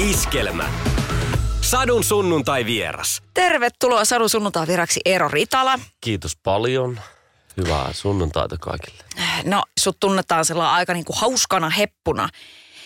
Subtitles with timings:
[0.00, 0.68] Iskelmä.
[1.60, 3.22] Sadun sunnuntai vieras.
[3.34, 5.78] Tervetuloa Sadun sunnuntai viraksi Eero Ritala.
[6.00, 7.00] Kiitos paljon.
[7.56, 9.04] Hyvää sunnuntaita kaikille.
[9.44, 12.28] No, sut tunnetaan sellainen aika niinku hauskana heppuna.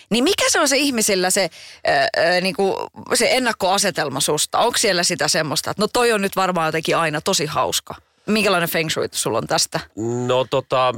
[0.09, 1.49] Niin mikä se on se ihmisillä se,
[1.85, 4.59] ää, niinku, se ennakkoasetelma susta?
[4.59, 7.95] Onko siellä sitä semmoista, että no toi on nyt varmaan jotenkin aina tosi hauska?
[8.25, 9.79] Minkälainen feng shui sulla on tästä?
[10.27, 10.93] No tota,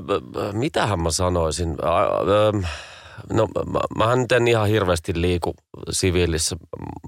[0.52, 1.78] mitähän mä sanoisin?
[3.30, 5.54] No mä, mähän nyt en ihan hirveästi liiku
[5.92, 6.56] siviilissä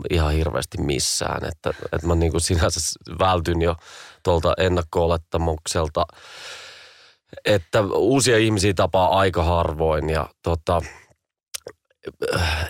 [0.10, 1.46] ihan hirveästi missään.
[1.46, 2.80] Että, että mä niin kuin sinänsä
[3.20, 3.76] vältyn jo
[4.24, 6.06] tuolta ennakko-olettamukselta,
[7.46, 10.82] että uusia ihmisiä tapaa aika harvoin ja tota,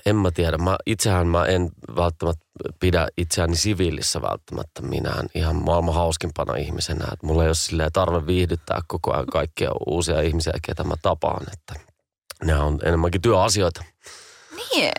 [0.05, 0.57] en mä tiedä.
[0.57, 2.45] Mä, itsehän mä en välttämättä
[2.79, 7.05] pidä itseäni siviilissä välttämättä minään ihan maailman hauskimpana ihmisenä.
[7.13, 11.45] Että mulla ei ole tarve viihdyttää koko ajan kaikkia uusia ihmisiä, ketä mä tapaan.
[11.53, 11.88] Että
[12.43, 13.83] nämä on enemmänkin työasioita.
[14.55, 14.91] Niin.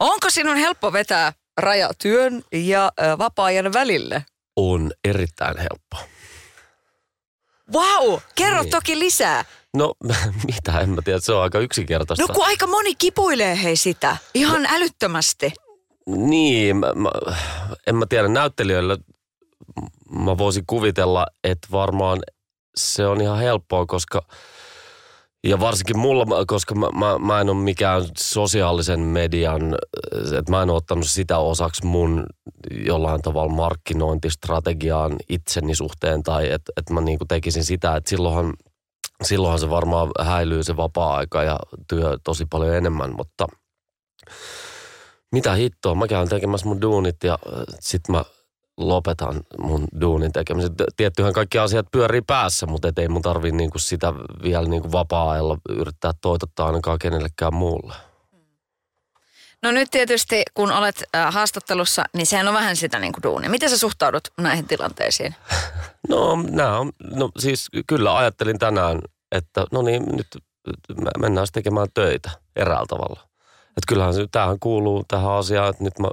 [0.00, 4.24] Onko sinun helppo vetää raja työn ja vapaa-ajan välille?
[4.56, 5.96] On erittäin helppo.
[7.72, 8.70] Wow, kerro niin.
[8.70, 9.44] toki lisää.
[9.76, 9.94] No
[10.46, 12.26] mitä, en mä tiedä, se on aika yksinkertaista.
[12.26, 15.52] No kun aika moni kipuilee hei sitä, ihan no, älyttömästi.
[16.06, 17.10] Niin, mä, mä,
[17.86, 18.96] en mä tiedä, näyttelijöillä
[20.10, 22.20] mä voisin kuvitella, että varmaan
[22.76, 24.22] se on ihan helppoa, koska
[25.46, 29.74] ja varsinkin mulla, koska mä, mä, mä en ole mikään sosiaalisen median,
[30.38, 32.26] että mä en ole ottanut sitä osaksi mun
[32.70, 38.54] jollain tavalla markkinointistrategiaan itseni suhteen tai että et mä niinku tekisin sitä, että silloinhan,
[39.22, 43.46] silloinhan se varmaan häilyy se vapaa-aika ja työ tosi paljon enemmän, mutta
[45.32, 47.38] mitä hittoa, mä käyn tekemässä mun duunit ja
[47.80, 48.24] sit mä
[48.76, 50.70] lopetan mun duunin tekemisen.
[50.96, 56.12] Tiettyhän kaikki asiat pyörii päässä, mutta ei mun tarvii niinku sitä vielä niinku vapaa-ajalla yrittää
[56.20, 57.94] toitottaa ainakaan kenellekään muulle.
[59.62, 63.50] No nyt tietysti, kun olet äh, haastattelussa, niin sehän on vähän sitä niin kuin duunia.
[63.50, 65.34] Miten sä suhtaudut näihin tilanteisiin?
[66.08, 68.98] No, nää on, no siis kyllä ajattelin tänään,
[69.32, 70.26] että no niin, nyt
[71.18, 73.20] mennään tekemään töitä eräällä tavalla.
[73.66, 76.08] Että kyllähän se, tämähän kuuluu tähän asiaan, että nyt mä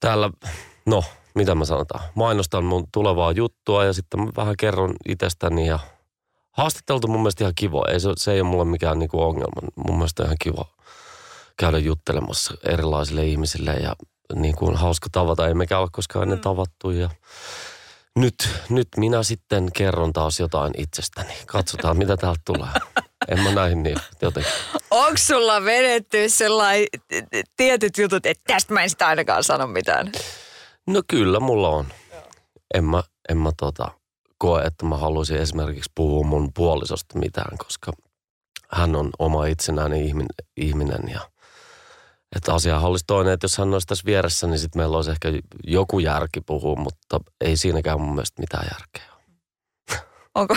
[0.00, 0.30] täällä,
[0.86, 1.04] no
[1.36, 5.78] mitä mä sanotaan, mainostan mun tulevaa juttua ja sitten mä vähän kerron itsestäni ja
[6.50, 7.84] haastatteltu mun mielestä ihan kiva.
[7.88, 9.68] Ei, se, se ei ole mulle mikään niinku ongelma.
[9.76, 10.64] Mun mielestä on ihan kiva
[11.56, 13.96] käydä juttelemassa erilaisille ihmisille ja
[14.34, 15.48] niin kuin hauska tavata.
[15.48, 16.42] Ei mekään ole koskaan ennen mm.
[16.42, 17.10] tavattu ja
[18.16, 18.34] nyt,
[18.68, 21.32] nyt minä sitten kerron taas jotain itsestäni.
[21.46, 22.68] Katsotaan, mitä täältä tulee.
[23.28, 24.52] En mä näihin niin jotenkin.
[24.90, 26.86] Onko sulla vedetty sellainen
[27.56, 30.12] tietyt jutut, että tästä mä en sitä ainakaan sano mitään?
[30.86, 31.86] No kyllä mulla on.
[32.74, 33.90] En mä, en mä tota,
[34.38, 37.92] koe, että mä haluaisin esimerkiksi puhua mun puolisosta mitään, koska
[38.70, 41.20] hän on oma itsenäinen ihminen, ihminen ja
[42.36, 45.28] että asia olisi toinen, että jos hän olisi tässä vieressä, niin sitten meillä olisi ehkä
[45.64, 49.16] joku järki puhua, mutta ei siinäkään mun mielestä mitään järkeä
[50.34, 50.56] Onko,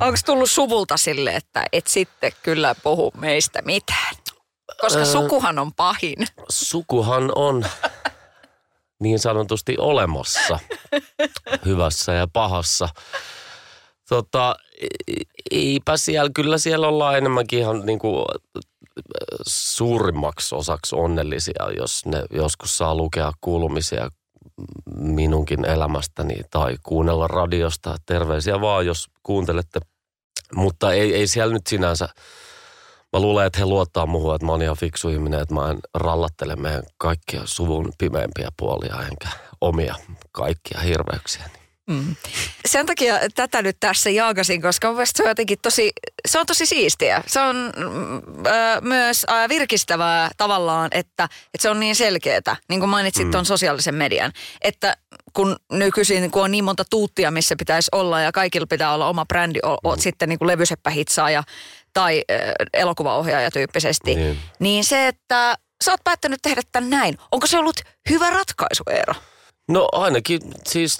[0.00, 4.14] onko tullut suvulta sille, että et sitten kyllä puhu meistä mitään?
[4.80, 6.26] Koska sukuhan on pahin.
[6.48, 7.64] Sukuhan on
[9.00, 10.58] niin sanotusti olemassa
[11.66, 12.88] hyvässä ja pahassa.
[14.08, 14.56] Tota,
[15.50, 18.24] eipä siellä, kyllä siellä ollaan enemmänkin ihan niin kuin
[19.46, 24.10] suurimmaksi osaksi onnellisia, jos ne joskus saa lukea kuulumisia
[24.96, 27.96] minunkin elämästäni tai kuunnella radiosta.
[28.06, 29.80] Terveisiä vaan, jos kuuntelette.
[30.54, 32.08] Mutta ei, ei siellä nyt sinänsä
[33.12, 35.78] mä luulen, että he luottaa muuhun, että mä oon ihan fiksu ihminen, että mä en
[35.94, 39.28] rallattele meidän kaikkia suvun pimeimpiä puolia, enkä
[39.60, 39.94] omia
[40.32, 41.50] kaikkia hirveyksiä.
[41.86, 42.16] Mm.
[42.66, 45.92] Sen takia tätä nyt tässä jaakasin, koska mun se on jotenkin tosi,
[46.28, 47.22] se on tosi siistiä.
[47.26, 47.72] Se on
[48.46, 53.30] äh, myös äh, virkistävää tavallaan, että, että se on niin selkeää, niin kuin mainitsit mm.
[53.30, 54.32] tuon sosiaalisen median.
[54.62, 54.96] Että
[55.32, 59.26] kun nykyisin kun on niin monta tuuttia, missä pitäisi olla ja kaikilla pitää olla oma
[59.26, 60.02] brändi, oot mm.
[60.02, 61.42] sitten niin kuin levyseppähitsaaja
[61.96, 62.38] tai äh,
[62.72, 64.38] elokuvaohjaaja tyyppisesti, niin.
[64.58, 67.18] niin se, että sä oot päättänyt tehdä tämän näin.
[67.32, 69.14] Onko se ollut hyvä ratkaisu, Eero?
[69.68, 70.98] No ainakin siis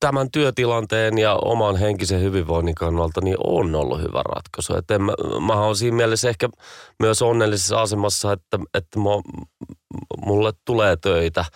[0.00, 4.76] tämän työtilanteen ja oman henkisen hyvinvoinnin kannalta niin on ollut hyvä ratkaisu.
[4.76, 5.12] Et en, mä,
[5.46, 6.48] mä oon siinä mielessä ehkä
[7.00, 9.10] myös onnellisessa asemassa, että, että mä,
[10.26, 11.44] mulle tulee töitä–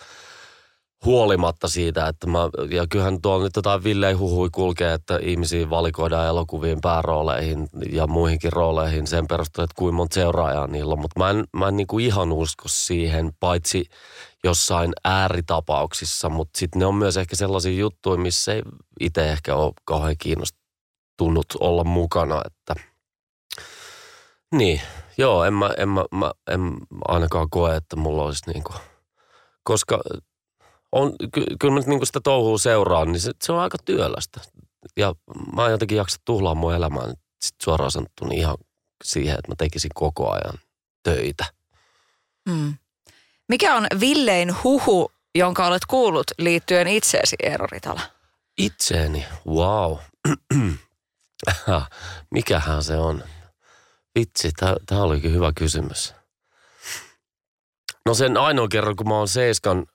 [1.05, 2.39] huolimatta siitä, että mä,
[2.71, 8.53] ja kyllähän tuolla nyt jotain villei huhui kulkee, että ihmisiä valikoidaan elokuviin päärooleihin ja muihinkin
[8.53, 11.01] rooleihin sen perusteella, että kuinka monta seuraajaa niillä on.
[11.01, 13.85] Mutta mä en, mä en niinku ihan usko siihen, paitsi
[14.45, 18.63] jossain ääritapauksissa, mutta sitten ne on myös ehkä sellaisia juttuja, missä ei
[19.01, 22.75] itse ehkä ole kauhean kiinnostunut olla mukana, että
[24.53, 24.81] niin,
[25.21, 26.77] Joo, en mä, en mä, mä en
[27.09, 28.73] ainakaan koe, että mulla olisi niinku,
[29.63, 30.01] koska
[30.93, 34.41] on, ky, kyllä mä niinku sitä touhua seuraan, niin se, se on aika työlästä.
[34.97, 35.15] Ja
[35.57, 38.57] mä oon jotenkin jaksa tuhlaa mun elämää nyt sit suoraan sanottuna ihan
[39.05, 40.59] siihen, että mä tekisin koko ajan
[41.03, 41.45] töitä.
[42.51, 42.75] Hmm.
[43.49, 48.01] Mikä on Villein huhu, jonka olet kuullut liittyen itseesi, Eero Ritala?
[48.59, 49.97] Itseeni, wow.
[52.31, 53.25] Mikähän se on?
[54.19, 54.51] Vitsi,
[54.87, 56.15] tämä olikin hyvä kysymys.
[58.07, 59.87] No sen ainoa kerran, kun mä oon Seiskan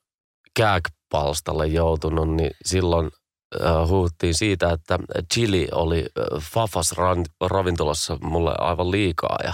[0.56, 3.12] kääkpalstalle joutunut, niin silloin
[3.62, 5.00] äh, huuttiin siitä, että
[5.34, 6.94] chili oli äh, Fafas
[7.42, 9.54] ravintolassa mulle aivan liikaa ja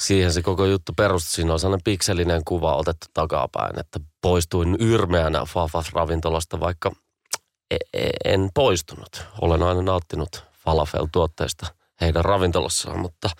[0.00, 1.30] siihen se koko juttu perustui.
[1.30, 6.92] Siinä on sellainen pikselinen kuva otettu takapäin, että poistuin yrmeänä Fafas ravintolasta, vaikka
[7.70, 9.24] e-, e-, en poistunut.
[9.40, 11.66] Olen aina nauttinut falafel-tuotteista
[12.00, 13.30] heidän ravintolassaan, mutta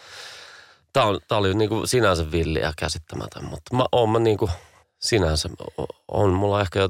[0.93, 4.38] tämä, oli niin kuin sinänsä villi ja käsittämätön, mutta mä oon mä niin
[5.06, 5.49] sinänsä,
[6.08, 6.88] on mulla ehkä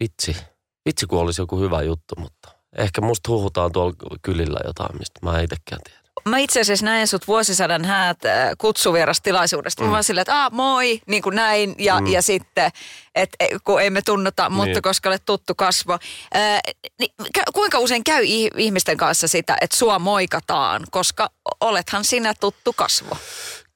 [0.00, 0.36] vitsi,
[0.84, 2.48] vitsi kun olisi joku hyvä juttu, mutta
[2.78, 7.08] ehkä musta huhutaan tuolla kylillä jotain, mistä mä en itsekään tiedä mä itse asiassa näin
[7.08, 9.84] sut vuosisadan häät äh, kutsuvierastilaisuudesta.
[9.84, 9.90] Mm.
[9.90, 11.74] Mä silleen, että Aa, moi, niin kuin näin.
[11.78, 12.06] Ja, mm.
[12.06, 12.70] ja sitten,
[13.14, 14.82] että e, kun emme tunnota, mutta niin.
[14.82, 15.98] koska olet tuttu kasvo.
[16.36, 16.60] Äh,
[16.98, 17.10] niin,
[17.54, 18.24] kuinka usein käy
[18.56, 21.30] ihmisten kanssa sitä, että sua moikataan, koska
[21.60, 23.16] olethan sinä tuttu kasvo?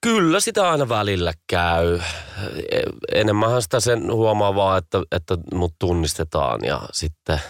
[0.03, 1.99] Kyllä sitä aina välillä käy.
[2.71, 7.41] E, enemmänhän sitä sen huomaa vaan, että, että mut tunnistetaan ja sitten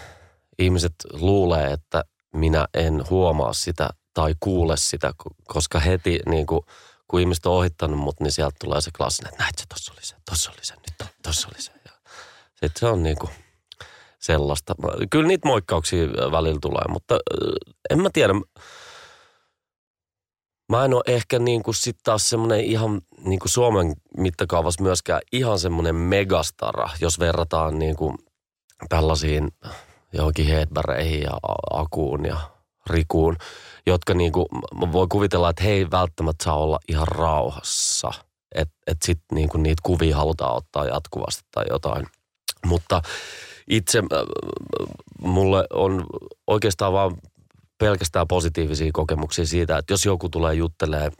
[0.58, 2.04] ihmiset luulee, että
[2.34, 5.12] minä en huomaa sitä tai kuule sitä,
[5.48, 6.60] koska heti niin kuin,
[7.08, 10.04] kun ihmiset on ohittanut mut, niin sieltä tulee se klassinen, että näet se, tossa oli
[10.04, 11.72] se, tossa oli se, nyt tossa oli se.
[11.84, 11.90] Ja
[12.50, 13.30] sitten se on niin kuin
[14.18, 14.74] sellaista.
[15.10, 17.18] Kyllä niitä moikkauksia välillä tulee, mutta
[17.90, 18.34] en mä tiedä.
[20.74, 25.20] Mä en ole ehkä niin kuin sit taas semmoinen ihan niin kuin Suomen mittakaavassa myöskään
[25.32, 28.18] ihan semmoinen megastara, jos verrataan niin kuin
[28.88, 29.50] tällaisiin
[30.12, 31.30] johonkin Hedbergeihin ja
[31.70, 32.36] Akuun ja
[32.90, 33.36] Rikuun,
[33.86, 34.48] jotka niinku,
[34.92, 38.10] voi kuvitella, että he ei välttämättä saa olla ihan rauhassa.
[38.54, 42.06] Että et sitten niinku niitä kuvia halutaan ottaa jatkuvasti tai jotain.
[42.66, 43.02] Mutta
[43.70, 44.02] itse
[45.20, 46.06] mulle on
[46.46, 47.16] oikeastaan vaan
[47.78, 51.10] pelkästään positiivisia kokemuksia siitä, että jos joku tulee juttelee,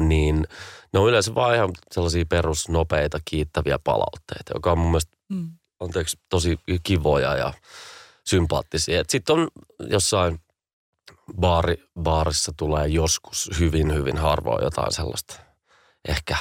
[0.00, 0.46] niin
[0.92, 5.50] ne on yleensä vaan ihan sellaisia perusnopeita, kiittäviä palautteita, joka on mun mielestä mm.
[5.80, 7.52] anteeksi, tosi kivoja ja
[8.24, 9.02] sympaattisia.
[9.08, 9.48] Sitten on
[9.90, 10.40] jossain
[11.40, 15.40] baari, baarissa tulee joskus hyvin, hyvin harvoin jotain sellaista
[16.08, 16.36] ehkä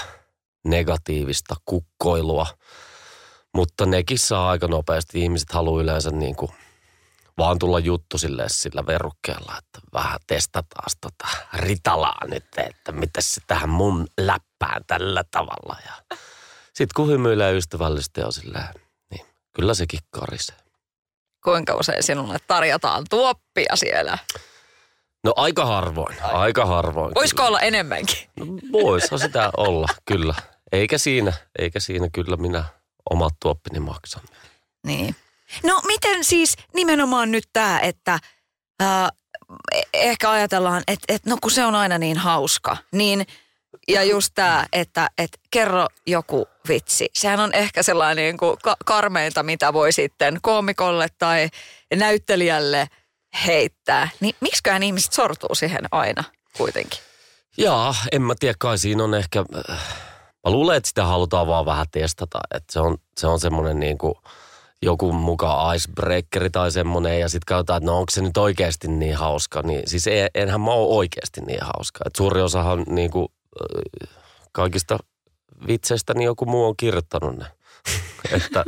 [0.65, 2.47] negatiivista kukkoilua.
[3.55, 5.21] Mutta nekin saa aika nopeasti.
[5.21, 6.51] Ihmiset haluaa yleensä niin kuin
[7.39, 13.41] vaan tulla juttu sille sillä verukkeella, että vähän testataan tota ritalaa nyt, että miten se
[13.47, 15.75] tähän mun läppään tällä tavalla.
[15.85, 16.17] Ja
[16.65, 18.73] sitten kun hymyilee ystävällisesti on silleen,
[19.11, 19.25] niin
[19.55, 20.55] kyllä sekin karisee.
[21.43, 24.17] Kuinka usein sinulle tarjotaan tuoppia siellä?
[25.23, 27.15] No aika harvoin, aika, aika harvoin.
[27.15, 27.47] Voisiko kyllä.
[27.47, 28.17] olla enemmänkin?
[28.39, 30.35] No, voisihan sitä olla, kyllä.
[30.71, 32.63] Eikä siinä, eikä siinä kyllä minä
[33.09, 34.23] omat tuoppini maksan.
[34.85, 35.15] Niin.
[35.63, 38.19] No miten siis nimenomaan nyt tämä, että
[38.81, 39.09] äh,
[39.93, 43.27] ehkä ajatellaan, että, että no kun se on aina niin hauska, niin
[43.87, 47.09] ja just tämä, että, että kerro joku vitsi.
[47.13, 51.49] Sehän on ehkä sellainen niin kuin karmeinta, mitä voi sitten koomikolle tai
[51.95, 52.87] näyttelijälle–
[53.45, 56.23] heittää, niin miksiköhän ihmiset sortuu siihen aina
[56.57, 56.99] kuitenkin?
[57.57, 59.79] Jaa, en mä tiedä, kai siinä on ehkä, äh,
[60.45, 63.97] mä luulen, että sitä halutaan vaan vähän testata, että se on, se on semmoinen niin
[63.97, 64.15] kuin
[64.83, 69.15] joku mukaan icebreakeri tai semmoinen ja sitten katsotaan, että no onko se nyt oikeasti niin
[69.15, 70.05] hauska, niin siis
[70.35, 71.99] enhän mä ole oikeasti niin hauska.
[72.05, 73.27] Et suuri osahan niin kuin,
[74.51, 74.97] kaikista
[75.67, 77.45] vitseistä niin joku muu on kirjoittanut ne.
[78.37, 78.65] että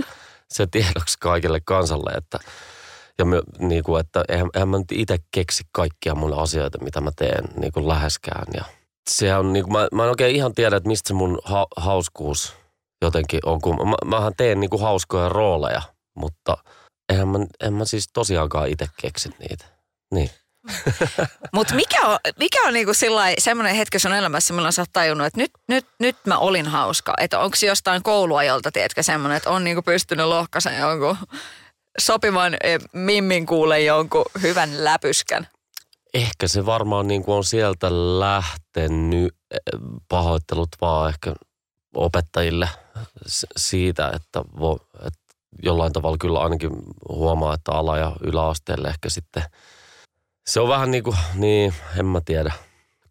[0.49, 2.39] se tiedoksi kaikille kansalle, että
[3.17, 7.01] ja my, niin kuin, että eihän, eihän mä nyt itse keksi kaikkia mun asioita, mitä
[7.01, 8.45] mä teen niin kuin läheskään.
[8.53, 8.63] Ja
[9.09, 11.67] se on, niin kuin, mä, mä en oikein ihan tiedä, että mistä se mun ha,
[11.77, 12.55] hauskuus
[13.01, 13.61] jotenkin on.
[13.61, 15.81] Kun mä, mähän teen niin kuin hauskoja rooleja,
[16.15, 16.57] mutta
[17.09, 19.65] eihän mä, en mä siis tosiaankaan itse keksi niitä.
[20.13, 20.29] Niin.
[21.53, 22.91] Mutta mikä on, mikä on niinku
[23.39, 27.13] semmoinen hetki sun elämässä, milloin sä oot tajunnut, että nyt, nyt, nyt mä olin hauska?
[27.17, 31.17] Että onko jostain kouluajolta, tiedätkö, semmoinen, että on niinku pystynyt lohkaisen jonkun
[31.99, 35.47] sopivan eh, mimmin kuule jonkun hyvän läpyskän?
[36.13, 37.87] Ehkä se varmaan niin kuin on sieltä
[38.19, 39.59] lähtenyt eh,
[40.07, 41.33] pahoittelut vaan ehkä
[41.95, 42.69] opettajille
[43.57, 44.77] siitä, että, vo,
[45.07, 45.20] että
[45.63, 46.71] jollain tavalla kyllä ainakin
[47.09, 49.43] huomaa, että ala- ja yläasteelle ehkä sitten
[50.47, 52.53] se on vähän niin kuin, niin en mä tiedä.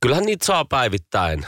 [0.01, 1.47] Kyllähän niitä saa päivittäin,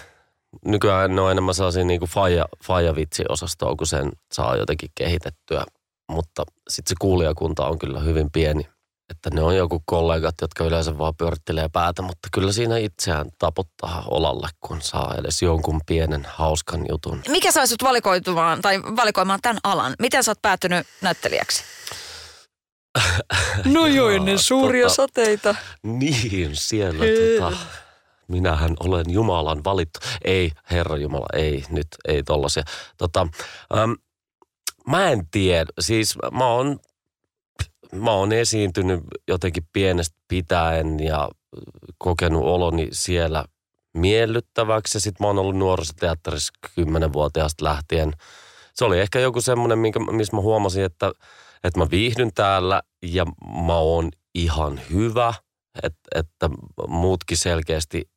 [0.65, 5.65] Nykyään ne on enemmän sellaisia niin kuin faija, faija-vitsi-osastoa, kun sen saa jotenkin kehitettyä.
[6.13, 8.69] Mutta sitten se kuulijakunta on kyllä hyvin pieni.
[9.11, 14.05] Että ne on joku kollegat, jotka yleensä vaan pyörittelee päätä, mutta kyllä siinä itseään taputtaa
[14.09, 17.23] olalle, kun saa edes jonkun pienen hauskan jutun.
[17.29, 19.95] Mikä saa sut valikoitumaan tai valikoimaan tämän alan?
[19.99, 21.65] Miten sä oot päätynyt näyttelijäksi?
[23.65, 25.55] No joo, ennen suuria tota, sateita.
[25.83, 27.05] Niin, siellä
[27.39, 27.57] tota,
[28.29, 30.01] minähän olen Jumalan valittu.
[30.25, 32.63] Ei, Herra Jumala, ei, nyt ei tollasia.
[32.99, 33.27] Tota,
[33.77, 33.97] äm,
[34.87, 36.81] mä en tiedä, siis mä oon,
[37.95, 41.29] mä oon esiintynyt jotenkin pienestä pitäen ja
[41.99, 43.45] kokenut oloni siellä
[43.95, 44.97] miellyttäväksi.
[44.97, 48.13] Ja sit mä oon ollut nuorisoteatterissa kymmenenvuotiaasta lähtien.
[48.75, 49.79] Se oli ehkä joku semmoinen,
[50.11, 51.13] missä mä huomasin, että,
[51.65, 53.27] että mä viihdyn täällä ja
[53.67, 55.35] mä oon ihan hyvä.
[55.83, 56.51] Että, että
[56.89, 58.11] muutkin selkeästi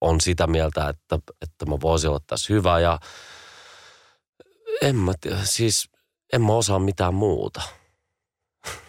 [0.00, 2.98] on sitä mieltä, että, että mä voisin olla tässä hyvä ja
[4.82, 5.12] en mä,
[5.44, 5.90] siis
[6.32, 7.62] en mä osaa mitään muuta.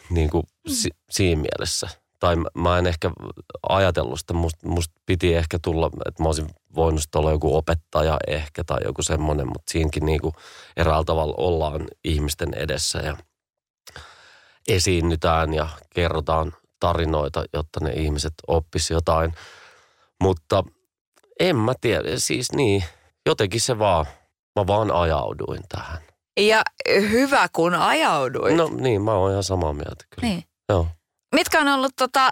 [0.09, 1.87] Niin kuin si, siinä mielessä.
[2.19, 3.11] Tai mä, mä en ehkä
[3.69, 8.63] ajatellut sitä, musta must piti ehkä tulla, että mä olisin voinut olla joku opettaja ehkä
[8.63, 10.33] tai joku semmoinen, mutta siinäkin niin kuin
[10.77, 13.17] eräällä tavalla ollaan ihmisten edessä ja
[14.67, 19.33] esiinnytään ja kerrotaan tarinoita, jotta ne ihmiset oppisivat jotain.
[20.21, 20.63] Mutta
[21.39, 22.83] en mä tiedä, siis niin,
[23.25, 24.05] jotenkin se vaan,
[24.55, 26.08] mä vaan ajauduin tähän.
[26.47, 28.57] Ja hyvä, kun ajauduin.
[28.57, 30.27] No niin, mä oon ihan samaa mieltä kyllä.
[30.27, 30.43] Niin.
[30.69, 30.87] Joo.
[31.35, 32.29] Mitkä on ollut tota,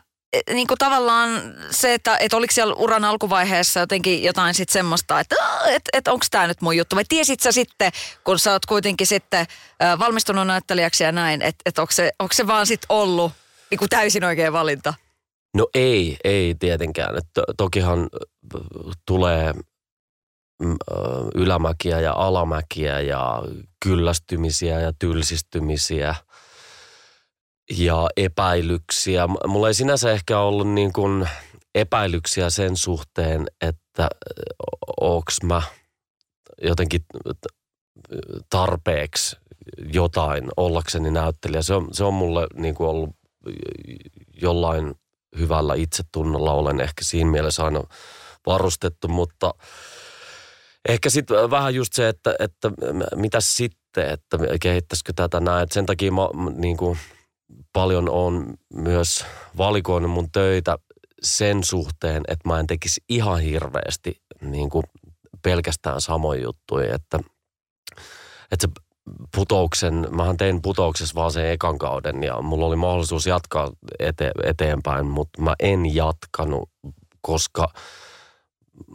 [0.53, 1.29] niin kuin tavallaan
[1.71, 5.35] se, että, että oliko siellä uran alkuvaiheessa jotenkin jotain sitten semmoista, että
[5.67, 6.95] et, et onko tämä nyt mun juttu?
[6.95, 7.91] Vai tiesit sä sitten,
[8.23, 9.45] kun sä oot kuitenkin sitten
[9.99, 13.31] valmistunut näyttelijäksi ja näin, että et onko, se, onko se vaan sitten ollut
[13.71, 14.93] niin kuin täysin oikea valinta?
[15.55, 17.17] No ei, ei tietenkään.
[17.17, 18.09] Et to, tokihan
[19.05, 19.53] tulee
[21.35, 23.43] ylämäkiä ja alamäkiä ja
[23.83, 26.15] kyllästymisiä ja tylsistymisiä
[27.77, 29.27] ja epäilyksiä.
[29.47, 31.29] Mulla ei sinänsä ehkä ollut niin kuin
[31.75, 34.09] epäilyksiä sen suhteen, että
[35.01, 35.61] onks mä
[36.61, 37.05] jotenkin
[38.49, 39.35] tarpeeksi
[39.93, 41.61] jotain ollakseni näyttelijä.
[41.61, 43.09] Se on, se on mulle niin kuin ollut
[44.41, 44.95] jollain
[45.37, 47.83] hyvällä itsetunnolla olen ehkä siinä mielessä aina
[48.45, 49.53] varustettu, mutta
[50.87, 52.71] ehkä sitten vähän just se, että, että
[53.15, 55.63] mitä sitten, että kehittäisikö tätä näin.
[55.63, 56.21] Et sen takia mä
[56.55, 56.97] niin kuin
[57.73, 59.25] paljon on myös
[59.57, 60.77] valikoinut mun töitä
[61.21, 64.83] sen suhteen, että mä en tekisi ihan hirveästi niin kuin
[65.41, 67.19] pelkästään samoja juttuja, että,
[68.51, 68.67] että se
[69.35, 75.05] putouksen, mähän tein putouksessa vaan sen ekan kauden ja mulla oli mahdollisuus jatkaa ete, eteenpäin,
[75.05, 76.69] mutta mä en jatkanut,
[77.21, 77.67] koska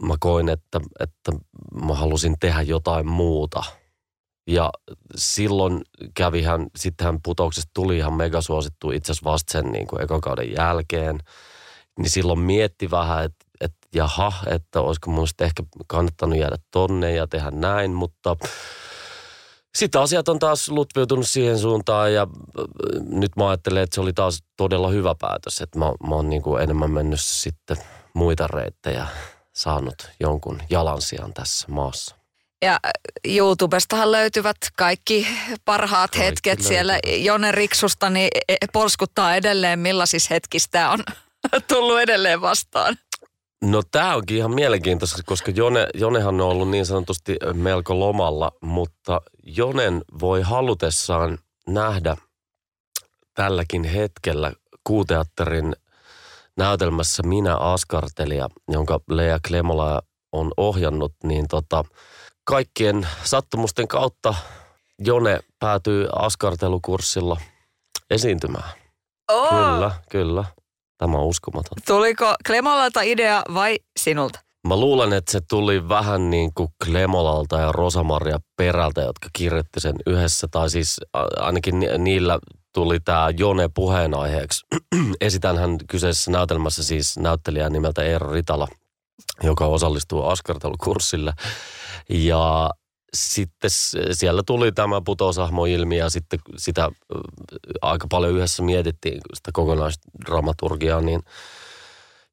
[0.01, 1.31] mä koin, että, että
[1.85, 3.63] mä halusin tehdä jotain muuta.
[4.47, 4.71] Ja
[5.15, 5.81] silloin
[6.13, 11.19] kävihän, sittenhän putouksesta tuli ihan megasuosittu itse asiassa vasta sen niin kuin ekan kauden jälkeen.
[11.99, 17.27] Niin silloin mietti vähän, että, että jaha, että olisiko mun ehkä kannattanut jäädä tonne ja
[17.27, 18.35] tehdä näin, mutta
[19.75, 22.65] sitten asiat on taas lutviutunut siihen suuntaan ja äh,
[23.09, 25.61] nyt mä ajattelen, että se oli taas todella hyvä päätös.
[25.61, 27.77] Että mä, mä oon niin kuin enemmän mennyt sitten
[28.13, 29.07] muita reittejä
[29.53, 32.15] saanut jonkun jalansijan tässä maassa.
[32.61, 32.91] Ja äh,
[33.25, 35.27] YouTubestahan löytyvät kaikki
[35.65, 36.67] parhaat kaikki hetket löytyvät.
[36.67, 36.99] siellä.
[37.17, 40.99] Jone Riksusta niin e, e, polskuttaa edelleen, millaisissa hetkistä on
[41.67, 42.97] tullut edelleen vastaan.
[43.63, 49.21] No tämä onkin ihan mielenkiintoista, koska Jone, Jonehan on ollut niin sanotusti melko lomalla, mutta
[49.43, 52.17] Jonen voi halutessaan nähdä
[53.33, 54.51] tälläkin hetkellä
[54.83, 55.75] kuuteatterin
[56.57, 61.83] näytelmässä Minä askartelija, jonka Lea Klemola on ohjannut, niin tota,
[62.43, 64.35] kaikkien sattumusten kautta
[64.99, 67.37] Jone päätyy askartelukurssilla
[68.09, 68.69] esiintymään.
[69.31, 69.49] Oh.
[69.49, 70.43] Kyllä, kyllä.
[70.97, 71.77] Tämä on uskomaton.
[71.87, 74.39] Tuliko Klemolalta idea vai sinulta?
[74.67, 79.95] Mä luulen, että se tuli vähän niin kuin Klemolalta ja Rosamaria Perältä, jotka kirjoitti sen
[80.07, 80.47] yhdessä.
[80.51, 81.01] Tai siis
[81.37, 82.39] ainakin niillä
[82.73, 84.65] tuli tämä Jone puheenaiheeksi.
[85.21, 88.67] Esitän hän kyseisessä näytelmässä siis näyttelijä nimeltä Eero Ritala,
[89.43, 91.33] joka osallistuu askartelukurssille.
[92.09, 92.69] Ja
[93.13, 93.69] sitten
[94.11, 96.89] siellä tuli tämä putosahmo-ilmi ja sitten sitä
[97.81, 101.23] aika paljon yhdessä mietittiin sitä kokonaisdramaturgiaa, niin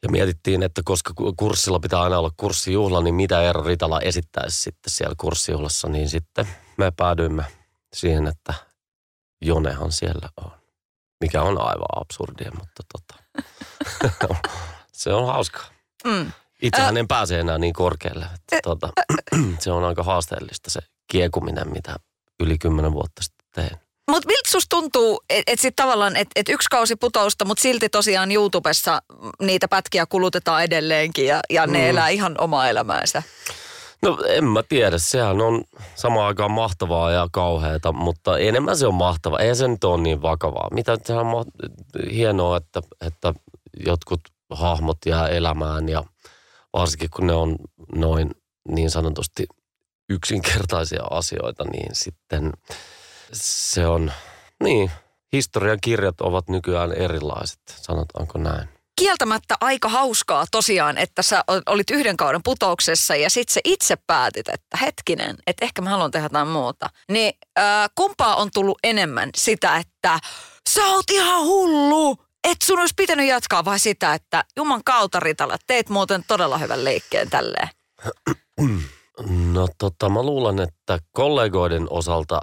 [0.02, 4.90] ja mietittiin, että koska kurssilla pitää aina olla kurssijuhla, niin mitä Eero Ritala esittäisi sitten
[4.90, 7.44] siellä kurssijuhlassa, niin sitten me päädyimme
[7.92, 8.54] siihen, että
[9.40, 10.50] Jonehan siellä on.
[11.20, 13.22] Mikä on aivan absurdia, mutta tota,
[14.92, 15.66] se on hauskaa.
[16.04, 16.32] Mm.
[16.62, 18.24] Itsehän en pääse enää niin korkealle.
[18.24, 18.92] Että, tuota,
[19.58, 21.96] se on aika haasteellista se kiekuminen, mitä
[22.40, 23.80] yli kymmenen vuotta sitten tein.
[24.10, 27.88] Mutta miltä susta tuntuu, että et sitten tavallaan, että et yksi kausi putousta, mutta silti
[27.88, 29.02] tosiaan YouTubessa
[29.42, 31.84] niitä pätkiä kulutetaan edelleenkin ja, ja ne mm.
[31.84, 33.22] elää ihan omaa elämäänsä?
[34.02, 35.64] No en mä tiedä, sehän on
[35.94, 39.38] samaan aikaan mahtavaa ja kauheata, mutta enemmän se on mahtavaa.
[39.38, 40.68] Ei se nyt ole niin vakavaa.
[40.72, 41.44] Mitä sehän on
[42.12, 43.34] hienoa, että, että
[43.86, 46.04] jotkut hahmot jää elämään ja
[46.72, 47.56] varsinkin kun ne on
[47.94, 48.30] noin
[48.68, 49.46] niin sanotusti
[50.08, 52.52] yksinkertaisia asioita, niin sitten
[53.32, 54.12] se on,
[54.62, 54.90] niin,
[55.32, 62.16] historian kirjat ovat nykyään erilaiset, sanotaanko näin kieltämättä aika hauskaa tosiaan, että sä olit yhden
[62.16, 66.48] kauden putouksessa ja sit sä itse päätit, että hetkinen, että ehkä mä haluan tehdä jotain
[66.48, 66.90] muuta.
[67.12, 70.18] Niin äh, kumpaa on tullut enemmän sitä, että
[70.68, 75.56] sä oot ihan hullu, että sun olisi pitänyt jatkaa vai sitä, että Juman kautta Ritala,
[75.66, 77.68] teet muuten todella hyvän leikkeen tälleen?
[79.52, 82.40] No tota, mä luulen, että kollegoiden osalta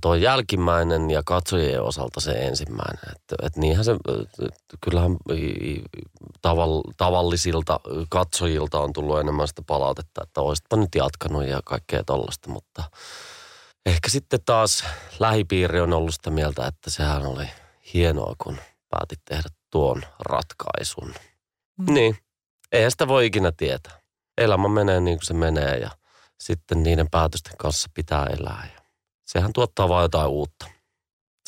[0.00, 3.16] tuo jälkimmäinen ja katsojien osalta se ensimmäinen.
[3.16, 3.92] Että, et niinhän se,
[4.80, 5.16] kyllähän
[6.42, 12.50] tavall, tavallisilta katsojilta on tullut enemmän sitä palautetta, että olisitpa nyt jatkanut ja kaikkea tollasta,
[12.50, 12.84] mutta
[13.86, 14.84] ehkä sitten taas
[15.18, 17.46] lähipiiri on ollut sitä mieltä, että sehän oli
[17.94, 18.56] hienoa, kun
[18.90, 21.14] päätit tehdä tuon ratkaisun.
[21.78, 21.94] Mm.
[21.94, 22.16] Niin,
[22.72, 24.00] eihän sitä voi ikinä tietää.
[24.38, 25.90] Elämä menee niin kuin se menee ja
[26.40, 28.73] sitten niiden päätösten kanssa pitää elää.
[29.26, 30.66] Sehän tuottaa vain jotain uutta.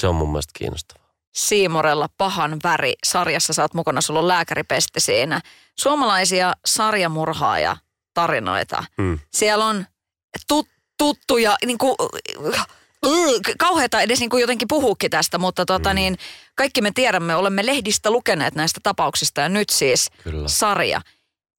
[0.00, 1.06] Se on mun mielestä kiinnostavaa.
[1.34, 5.40] Siimorella pahan väri sarjassa saat mukana, sulla on lääkäripesti siinä.
[5.78, 7.76] Suomalaisia sarjamurhaaja
[8.14, 8.84] tarinoita.
[9.02, 9.18] Hmm.
[9.32, 9.86] Siellä on
[10.48, 10.68] tut,
[10.98, 11.96] tuttuja, niin kuin,
[13.58, 15.94] kauheata edes niin kuin jotenkin puhuukin tästä, mutta tota, hmm.
[15.94, 16.18] niin,
[16.54, 20.48] kaikki me tiedämme, olemme lehdistä lukeneet näistä tapauksista ja nyt siis Kyllä.
[20.48, 21.00] sarja.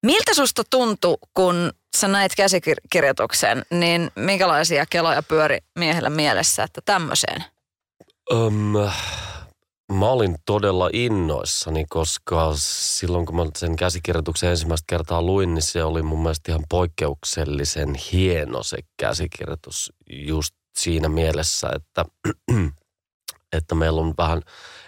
[0.07, 7.45] Miltä susta tuntui, kun sä näit käsikirjoituksen, niin minkälaisia keloja pyöri miehellä mielessä, että tämmöiseen?
[8.33, 8.73] Um,
[9.93, 15.85] mä olin todella innoissani, koska silloin kun mä sen käsikirjoituksen ensimmäistä kertaa luin, niin se
[15.85, 22.05] oli mun mielestä ihan poikkeuksellisen hieno se käsikirjoitus just siinä mielessä, että,
[23.57, 24.39] että meillä on vähän,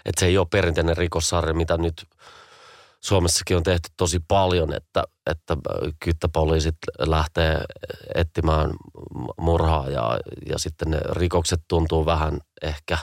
[0.05, 2.05] että se ei ole perinteinen rikossarja, mitä nyt–
[3.03, 5.57] Suomessakin on tehty tosi paljon, että, että
[6.03, 7.61] kyttäpoliisit lähtee
[8.15, 8.71] etsimään
[9.37, 12.97] murhaa ja, ja sitten ne rikokset tuntuu vähän ehkä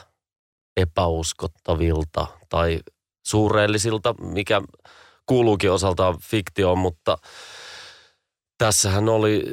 [0.77, 2.81] epäuskottavilta tai
[3.27, 4.63] suureellisilta, mikä
[5.27, 7.19] kuuluukin osaltaan fiktioon, mutta
[8.59, 9.45] tässähän oli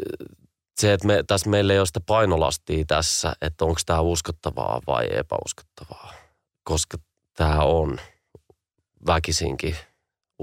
[0.75, 5.07] se, että me, tässä meillä ei ole sitä painolastia tässä, että onko tämä uskottavaa vai
[5.11, 6.13] epäuskottavaa,
[6.63, 6.97] koska
[7.33, 7.99] tämä on
[9.07, 9.77] väkisinkin–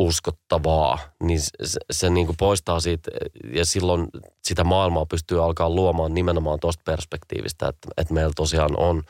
[0.01, 3.11] uskottavaa, niin se, se niin kuin poistaa siitä
[3.55, 4.09] ja silloin
[4.45, 9.03] sitä maailmaa pystyy alkaa luomaan nimenomaan tuosta perspektiivistä, että, että meillä tosiaan on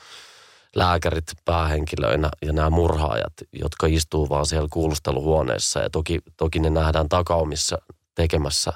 [0.76, 5.80] lääkärit päähenkilöinä ja nämä murhaajat, jotka istuu vaan siellä kuulusteluhuoneessa.
[5.80, 7.78] Ja toki, toki ne nähdään takaumissa
[8.14, 8.72] tekemässä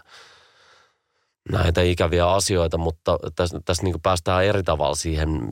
[1.52, 5.48] näitä ikäviä asioita, mutta tässä, tässä niin päästään eri tavalla siihen,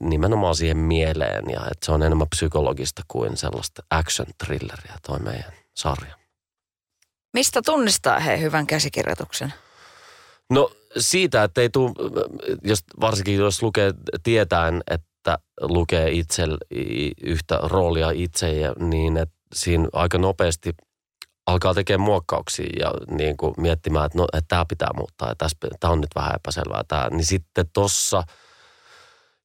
[0.00, 1.44] nimenomaan siihen mieleen.
[1.50, 6.14] Ja että se on enemmän psykologista kuin sellaista action thrilleria toi meidän sarja.
[7.34, 9.54] Mistä tunnistaa he hyvän käsikirjoituksen?
[10.50, 11.92] No siitä, että ei tule,
[12.62, 16.42] jos, varsinkin jos lukee tietäen, että lukee itse
[17.22, 18.46] yhtä roolia itse,
[18.78, 20.74] niin että siinä aika nopeasti
[21.46, 25.56] alkaa tekemään muokkauksia ja niin kuin miettimään, että, no, että tämä pitää muuttaa ja tässä,
[25.80, 27.08] tämä on nyt vähän epäselvää tämä.
[27.10, 28.22] Niin sitten tossa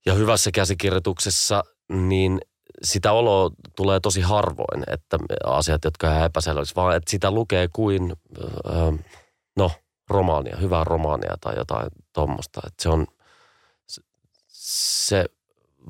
[0.05, 2.39] ja hyvässä käsikirjoituksessa, niin
[2.83, 8.13] sitä oloa tulee tosi harvoin, että asiat, jotka jää epäselväksi, vaan että sitä lukee kuin,
[9.57, 9.71] no,
[10.09, 12.61] romaania, hyvää romaania tai jotain tuommoista.
[12.79, 13.07] Se on,
[14.47, 15.25] se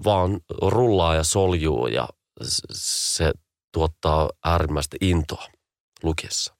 [0.06, 2.08] vaan rullaa ja soljuu ja
[2.72, 3.32] se
[3.72, 5.46] tuottaa äärimmäistä intoa
[6.04, 6.54] lukiessa.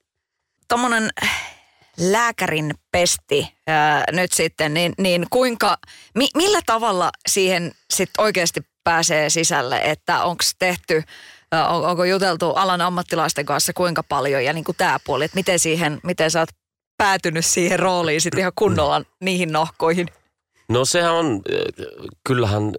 [0.68, 1.10] Tuommoinen
[1.98, 5.78] lääkärin pesti ää, nyt sitten, niin, niin kuinka,
[6.16, 11.04] mi, millä tavalla siihen sitten oikeasti pääsee sisälle, että onko tehty,
[11.70, 15.60] on, onko juteltu alan ammattilaisten kanssa kuinka paljon ja niin kuin tämä puoli, että miten,
[15.60, 16.50] siihen, miten sä oot
[16.98, 20.08] päätynyt siihen rooliin sitten ihan kunnolla niihin nohkoihin?
[20.70, 21.42] No sehän on,
[22.28, 22.74] kyllähän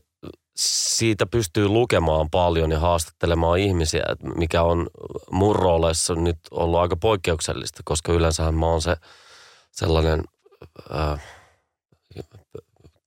[0.57, 4.05] siitä pystyy lukemaan paljon ja haastattelemaan ihmisiä,
[4.37, 4.87] mikä on
[5.31, 8.97] mun rooleissa nyt ollut aika poikkeuksellista, koska yleensähän mä oon se
[9.71, 10.25] sellainen
[10.95, 11.21] äh,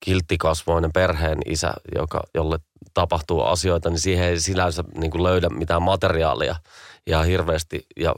[0.03, 2.59] kilttikasvoinen perheen isä, joka, jolle
[2.93, 6.55] tapahtuu asioita, niin siihen ei sinänsä niin kuin löydä mitään materiaalia
[7.07, 7.85] ja hirveästi.
[7.99, 8.15] Ja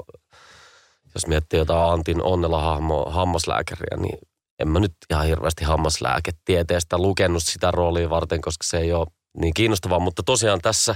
[1.16, 4.20] jos miettii jotain Antin onnella hammaslääkäriä, niin
[4.60, 9.54] en mä nyt ihan hirveästi hammaslääketieteestä lukenut sitä roolia varten, koska se ei ole niin
[9.54, 10.00] kiinnostavaa.
[10.00, 10.96] Mutta tosiaan tässä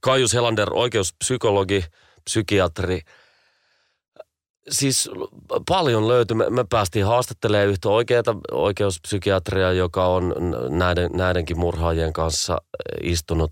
[0.00, 1.84] Kaius Helander, oikeuspsykologi,
[2.24, 3.00] psykiatri,
[4.70, 5.10] siis
[5.68, 6.36] paljon löytyi.
[6.36, 8.22] Me, me päästiin haastattelemaan yhtä oikeaa
[8.52, 10.34] oikeuspsykiatria, joka on
[10.68, 12.58] näiden, näidenkin murhaajien kanssa
[13.02, 13.50] istunut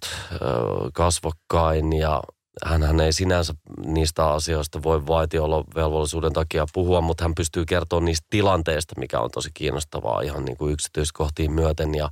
[0.95, 2.23] kasvokkain ja
[2.65, 3.55] hän ei sinänsä
[3.87, 9.51] niistä asioista voi vaitiolovelvollisuuden takia puhua, mutta hän pystyy kertomaan niistä tilanteista, mikä on tosi
[9.55, 11.95] kiinnostavaa ihan niin kuin yksityiskohtiin myöten.
[11.95, 12.11] Ja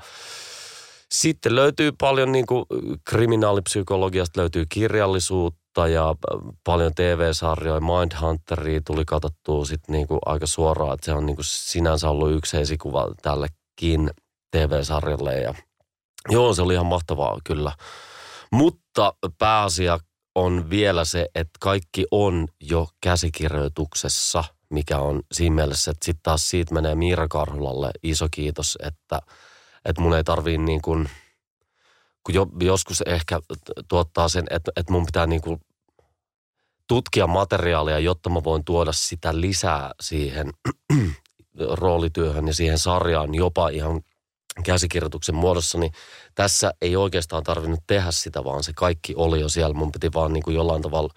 [1.13, 2.65] sitten löytyy paljon niin kuin
[3.05, 6.15] kriminaalipsykologiasta löytyy kirjallisuutta ja
[6.65, 7.81] paljon TV-sarjoja.
[7.81, 12.33] Mindhunteria tuli katsottua sitten niin kuin aika suoraan, että se on niin kuin sinänsä ollut
[12.33, 14.11] yksi esikuva tällekin
[14.51, 15.41] TV-sarjalle.
[15.41, 15.55] Ja
[16.29, 17.73] joo, se oli ihan mahtavaa kyllä.
[18.53, 19.99] Mutta pääasia
[20.35, 26.51] on vielä se, että kaikki on jo käsikirjoituksessa, mikä on siinä mielessä, että sitten taas
[26.51, 29.21] siitä menee Miira Karhulalle iso kiitos, että,
[29.85, 31.11] että mun ei tarvii niin kuin,
[32.25, 33.41] kun jo, joskus ehkä
[33.89, 35.61] tuottaa sen, että, että mun pitää niin kuin
[36.89, 40.53] tutkia materiaalia, jotta mä voin tuoda sitä lisää siihen
[41.71, 44.01] roolityöhön ja siihen sarjaan jopa ihan
[44.65, 45.93] käsikirjoituksen muodossa, niin
[46.35, 49.75] tässä ei oikeastaan tarvinnut tehdä sitä, vaan se kaikki oli jo siellä.
[49.75, 51.15] Mun piti vaan niin kuin jollain tavalla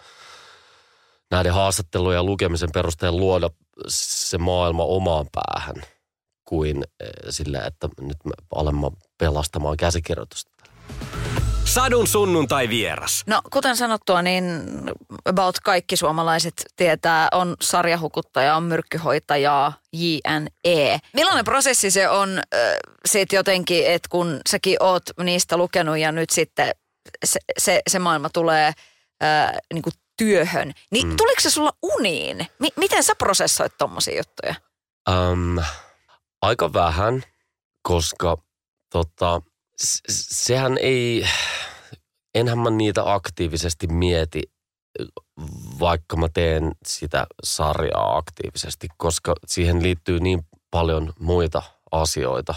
[1.32, 3.50] näiden haastattelujen ja lukemisen perusteella luoda
[3.88, 5.76] se maailma omaan päähän
[6.52, 10.52] kuin eh, sille, että nyt me olemme pelastamaan käsikirjoitusta.
[11.66, 13.24] Sadun sunnuntai vieras.
[13.28, 14.46] No kuten sanottua, niin
[15.26, 21.00] about kaikki suomalaiset tietää, on sarjahukuttaja, on myrkkyhoitaja, JNE.
[21.14, 22.60] Millainen prosessi se on äh,
[23.06, 26.72] sit jotenkin, että kun säkin oot niistä lukenut ja nyt sitten
[27.26, 28.74] se, se, se maailma tulee
[29.24, 31.18] äh, niin kuin työhön, niin mm.
[31.18, 32.48] tuliko se sulla uniin?
[32.60, 34.56] M- miten sä prosessoit tommosia juttuja?
[35.10, 35.60] Um,
[36.42, 37.24] aika vähän,
[37.82, 38.38] koska
[38.92, 39.42] tota,
[40.10, 41.26] sehän ei,
[42.36, 44.42] enhän mä niitä aktiivisesti mieti,
[45.80, 52.54] vaikka mä teen sitä sarjaa aktiivisesti, koska siihen liittyy niin paljon muita asioita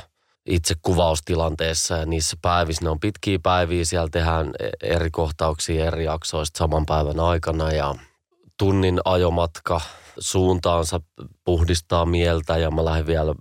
[0.46, 2.84] itse kuvaustilanteessa ja niissä päivissä.
[2.84, 7.94] Ne on pitkiä päiviä, siellä tehdään eri kohtauksia eri jaksoista saman päivän aikana ja
[8.58, 9.80] tunnin ajomatka–
[10.18, 11.00] suuntaansa
[11.44, 13.34] puhdistaa mieltä ja mä lähdin vielä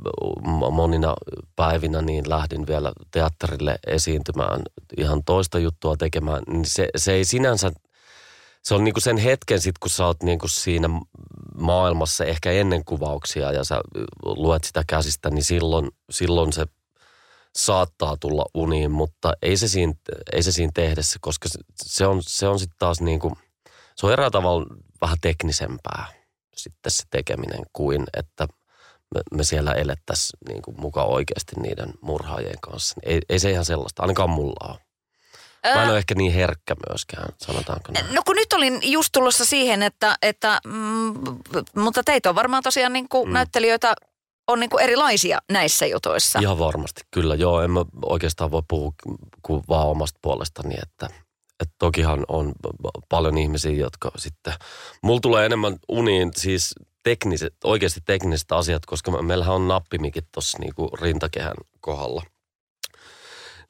[0.71, 1.15] monina
[1.55, 4.61] päivinä niin lähdin vielä teatterille esiintymään
[4.97, 6.43] ihan toista juttua tekemään.
[6.47, 7.71] Niin se, se ei sinänsä,
[8.63, 10.89] se on niinku sen hetken sit kun sä oot niinku siinä
[11.57, 13.81] maailmassa ehkä ennen kuvauksia ja sä
[14.25, 16.65] luet sitä käsistä, niin silloin, silloin se
[17.57, 19.93] saattaa tulla uniin, mutta ei se siinä,
[20.33, 21.49] ei se siinä tehdessä, koska
[21.83, 23.37] se on, se on sitten taas niinku,
[23.95, 24.65] se on eräällä tavalla
[25.01, 26.22] vähän teknisempää
[26.57, 28.47] sitten se tekeminen kuin että
[29.15, 32.95] me, me siellä elettäisiin niin kuin mukaan oikeasti niiden murhaajien kanssa.
[33.03, 34.79] Ei, ei se ihan sellaista, ainakaan mulla ole.
[35.75, 38.15] Mä en ole ehkä niin herkkä myöskään, sanotaanko näin.
[38.15, 41.13] No kun nyt olin just tulossa siihen, että, että mm,
[41.75, 43.33] mutta teitä on varmaan tosiaan niin kuin mm.
[43.33, 43.93] näyttelijöitä
[44.47, 46.39] on niin kuin erilaisia näissä jutuissa.
[46.39, 47.35] Ihan varmasti, kyllä.
[47.35, 48.91] Joo, en mä oikeastaan voi puhua
[49.41, 51.09] kuin vaan omasta puolestani, että
[51.59, 52.51] että tokihan on
[53.09, 54.53] paljon ihmisiä, jotka sitten...
[55.03, 60.89] Mulla tulee enemmän uniin siis tekniset, oikeasti tekniset asiat, koska meillähän on nappimikit tuossa niinku
[61.01, 62.23] rintakehän kohdalla.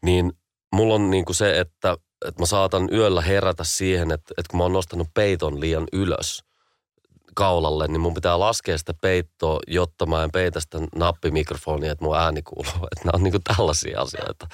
[0.03, 0.33] Niin
[0.73, 4.63] mulla on niinku se, että, että mä saatan yöllä herätä siihen, että, että kun mä
[4.63, 6.43] oon nostanut peiton liian ylös
[7.35, 12.17] kaulalle, niin mun pitää laskea sitä peittoa, jotta mä en peitä sitä nappimikrofonia, että mun
[12.17, 12.87] ääni kuuluu.
[12.91, 14.47] Että nämä on niinku tällaisia asioita.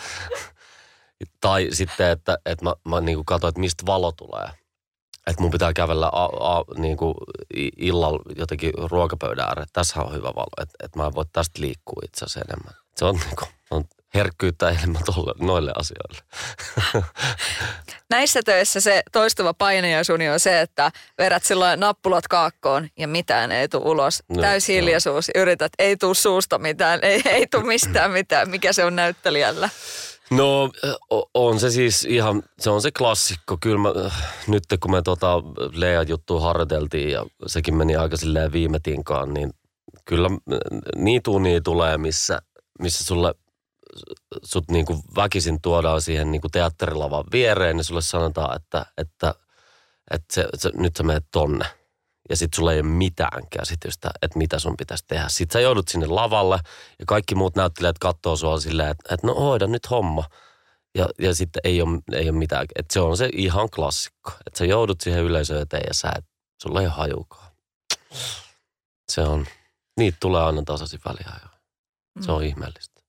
[1.41, 4.47] Tai sitten, että, että mä, mä niin katsoin, että mistä valo tulee.
[5.27, 7.15] Että mun pitää kävellä a, a, niin kuin
[7.77, 9.67] illalla jotenkin ruokapöydän ääreen.
[9.73, 12.73] Tässä on hyvä valo, että, että mä en voi tästä liikkua itse asiassa enemmän.
[12.95, 16.21] Se on, niin kuin, on herkkyyttä enemmän tolle, noille asioille.
[18.09, 23.67] Näissä töissä se toistuva painajaisuni on se, että verät silloin nappulat kaakkoon ja mitään ei
[23.67, 24.23] tule ulos.
[24.29, 25.31] No, Täys hiljaisuus.
[25.35, 28.49] Yrität, ei tule suusta mitään, ei, ei tule mistään mitään.
[28.49, 29.69] Mikä se on näyttelijällä?
[30.31, 30.71] No
[31.33, 33.57] on se siis ihan, se on se klassikko.
[33.61, 33.89] Kyllä mä,
[34.47, 39.53] nyt kun me tota Lea juttua harjoiteltiin ja sekin meni aika silleen viime tinkaan, niin
[40.05, 40.29] kyllä
[40.95, 41.21] niin
[41.63, 42.41] tulee, missä,
[42.79, 43.35] missä sulle
[44.43, 49.35] sut niinku väkisin tuodaan siihen niinku teatterilavan viereen, niin sulle sanotaan, että, että,
[50.11, 51.65] että se, se, nyt sä menet tonne
[52.29, 55.25] ja sitten sulla ei ole mitään käsitystä, että mitä sun pitäisi tehdä.
[55.29, 56.59] Sitten sä joudut sinne lavalle
[56.99, 60.23] ja kaikki muut näyttelijät katsoo sua silleen, että, että no hoida nyt homma.
[60.95, 62.65] Ja, ja sitten ei ole, ei ole mitään.
[62.75, 64.31] Että se on se ihan klassikko.
[64.47, 66.25] Että sä joudut siihen yleisöön eteen ja sä et,
[66.61, 67.51] sulla ei ole hajukaan.
[69.09, 69.45] Se on,
[69.97, 71.49] niitä tulee aina tasaisin väliä.
[72.21, 73.01] Se on ihmeellistä.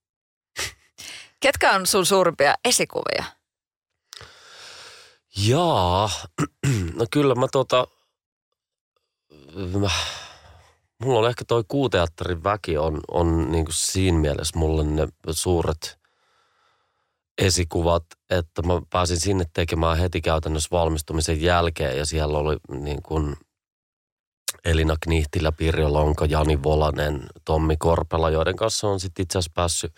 [1.39, 3.23] Ketkä on sun suurimpia esikuvia?
[5.37, 6.09] Jaa,
[6.99, 7.87] no kyllä mä tota,
[11.03, 15.99] mulla on ehkä toi kuuteatterin väki on, on niin kuin siinä mielessä mulle ne suuret
[17.37, 23.35] esikuvat, että mä pääsin sinne tekemään heti käytännössä valmistumisen jälkeen ja siellä oli niin kuin
[24.65, 29.93] Elina Knihtilä, Pirjo Lonko, Jani Volanen, Tommi Korpela, joiden kanssa on sitten itse asiassa päässyt,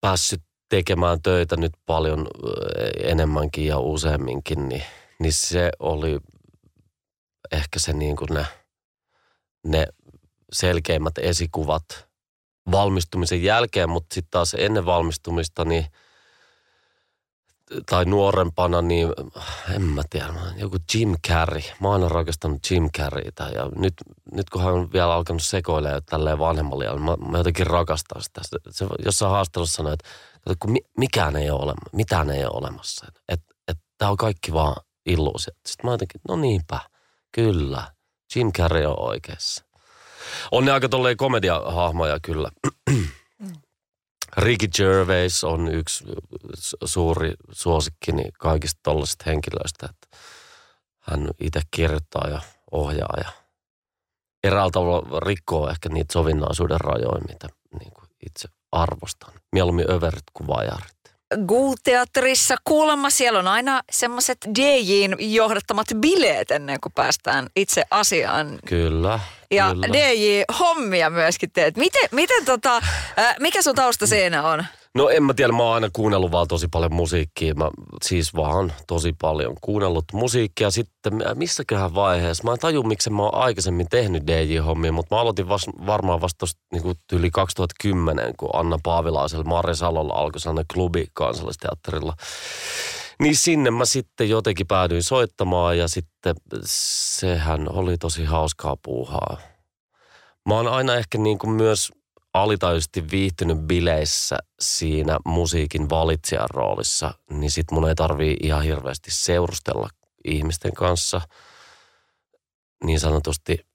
[0.00, 2.26] päässyt tekemään töitä nyt paljon
[3.02, 4.82] enemmänkin ja useamminkin, niin,
[5.18, 6.18] niin se oli
[7.52, 8.46] ehkä se niin kuin ne,
[9.64, 9.86] ne
[10.52, 12.08] selkeimmät esikuvat
[12.70, 15.86] valmistumisen jälkeen, mutta sitten taas ennen valmistumista niin
[17.86, 19.08] tai nuorempana, niin
[19.74, 21.62] en mä tiedä, joku Jim Carrey.
[21.80, 23.94] Mä oon aina rakastanut Jim Carreytä ja nyt,
[24.32, 28.40] nyt kun hän on vielä alkanut sekoilemaan tälleen vanhemmalla, niin mä, mä jotenkin rakastan sitä.
[28.70, 30.08] Se jossain haastattelussa sanoi, että
[30.58, 33.06] kun mikään ei ole olemassa, mitään ei ole olemassa.
[33.28, 35.54] Että et, tämä on kaikki vaan illuusia.
[35.66, 36.80] Sitten mä jotenkin, no niinpä,
[37.32, 37.92] kyllä.
[38.36, 39.64] Jim Carrey on oikeassa.
[40.50, 42.50] On ne aika tolleen komediahahmoja kyllä.
[44.36, 46.04] Ricky Gervais on yksi
[46.84, 50.16] suuri suosikkini kaikista tollaisista henkilöistä, että
[51.00, 52.40] hän itse kirjoittaa ja
[52.70, 53.32] ohjaa ja
[54.44, 57.48] eräällä tavalla rikkoo ehkä niitä sovinnaisuuden rajoja, mitä
[57.80, 59.34] niin kuin itse arvostan.
[59.52, 60.99] Mieluummin överit kuin vajarit.
[61.46, 68.58] Guul-teatterissa kuulemma siellä on aina semmoiset DJin johdattamat bileet ennen kuin päästään itse asiaan.
[68.66, 69.20] Kyllä.
[69.50, 69.86] Ja kyllä.
[69.86, 71.76] DJ-hommia myöskin teet.
[71.76, 72.76] Miten, miten tota,
[73.18, 74.64] äh, mikä sun tausta siinä on?
[74.94, 77.54] No en mä tiedä, mä oon aina kuunnellut vaan tosi paljon musiikkia.
[77.54, 77.70] Mä
[78.02, 80.70] siis vaan tosi paljon kuunnellut musiikkia.
[80.70, 85.48] Sitten missäköhän vaiheessa, mä en taju miksi mä oon aikaisemmin tehnyt DJ-hommia, mutta mä aloitin
[85.48, 92.14] vas, varmaan vasta niin yli 2010, kun Anna Paavilaisella, Marja Salolla alkoi sellainen klubi kansallisteatterilla.
[93.22, 99.36] Niin sinne mä sitten jotenkin päädyin soittamaan ja sitten sehän oli tosi hauskaa puuhaa.
[100.48, 101.92] Mä oon aina ehkä niin kuin myös
[102.34, 109.88] alitajuisesti viihtynyt bileissä siinä musiikin valitsijan roolissa, niin sit mun ei tarvii ihan hirveästi seurustella
[110.24, 111.20] ihmisten kanssa.
[112.84, 113.66] Niin sanotusti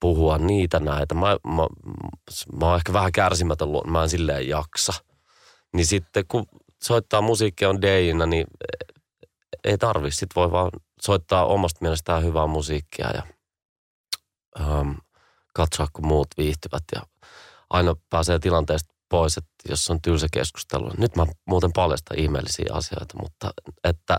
[0.00, 1.14] puhua niitä näitä.
[1.14, 1.66] Mä, mä,
[2.60, 4.92] mä oon ehkä vähän kärsimätön, mä en silleen jaksa.
[5.74, 6.46] Niin sitten kun
[6.82, 8.46] soittaa musiikkia on DJinä, niin
[9.64, 10.10] ei tarvi.
[10.10, 10.70] Sitten voi vaan
[11.00, 13.22] soittaa omasta mielestään hyvää musiikkia ja
[14.66, 14.96] um,
[15.56, 16.84] katsoa, kun muut viihtyvät.
[16.94, 17.02] Ja
[17.70, 20.90] aina pääsee tilanteesta pois, että jos on tylsä keskustelu.
[20.98, 23.50] Nyt mä muuten paljastan ihmeellisiä asioita, mutta
[23.84, 24.16] että,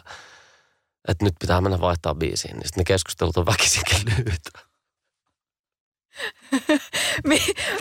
[1.08, 4.50] että nyt pitää mennä vaihtaa biisiin, niin sitten ne keskustelut on väkisinkin lyhyitä.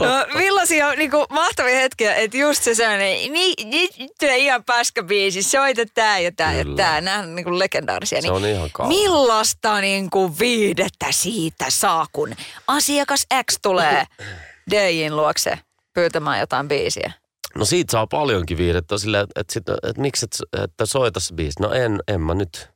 [0.00, 4.64] No, millaisia niin kuin, mahtavia hetkiä, että just se sellainen, niin, nyt ihan
[5.06, 6.72] biisi, soita tää ja tää Kyllä.
[6.72, 7.00] ja tää.
[7.00, 8.22] Nämä on niin kuin legendaarisia.
[8.22, 8.88] Se on niin, ihan kauan.
[8.88, 12.34] Millaista niin kuin, viidettä siitä saa, kun
[12.66, 14.04] asiakas X tulee
[14.70, 15.58] DJin luokse
[15.94, 17.12] pyytämään jotain biisiä?
[17.54, 21.34] No siitä saa paljonkin viidettä sille, että, että, että, että miksi et, että soita se
[21.34, 21.62] biisi.
[21.62, 22.68] No en, en mä nyt,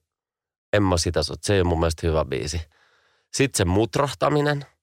[0.72, 1.46] en mä sitä soita.
[1.46, 2.60] Se ei ole mun mielestä hyvä biisi.
[3.34, 4.64] Sitten se mutrahtaminen–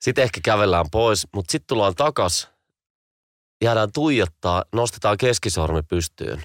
[0.00, 2.48] sitten ehkä kävellään pois, mutta sitten tullaan takas,
[3.64, 6.42] jäädään tuijottaa, nostetaan keskisormi pystyyn.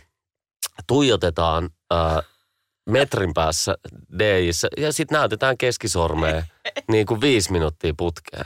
[0.88, 2.22] Tuijotetaan ää,
[2.90, 3.76] metrin päässä
[4.20, 6.44] DJissä ja sitten näytetään keskisormea
[6.92, 8.46] niin kuin viisi minuuttia putkeen.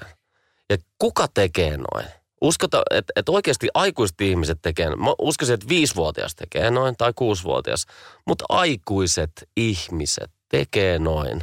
[0.70, 2.08] Ja kuka tekee noin?
[2.42, 7.86] Uskota, että, että oikeasti aikuiset ihmiset tekee, mä uskoisin, että viisivuotias tekee noin tai kuusivuotias,
[8.28, 11.42] mutta aikuiset ihmiset tekee noin.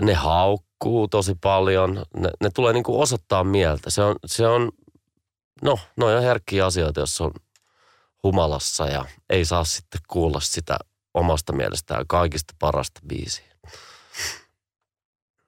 [0.00, 2.04] Ne hauk liikkuu tosi paljon.
[2.16, 3.90] Ne, ne tulee niin kuin osoittaa mieltä.
[3.90, 4.72] Se on, se on,
[5.62, 7.32] no, no on herkkiä asioita, jos on
[8.22, 10.78] humalassa ja ei saa sitten kuulla sitä
[11.14, 13.54] omasta mielestään kaikista parasta biisiä.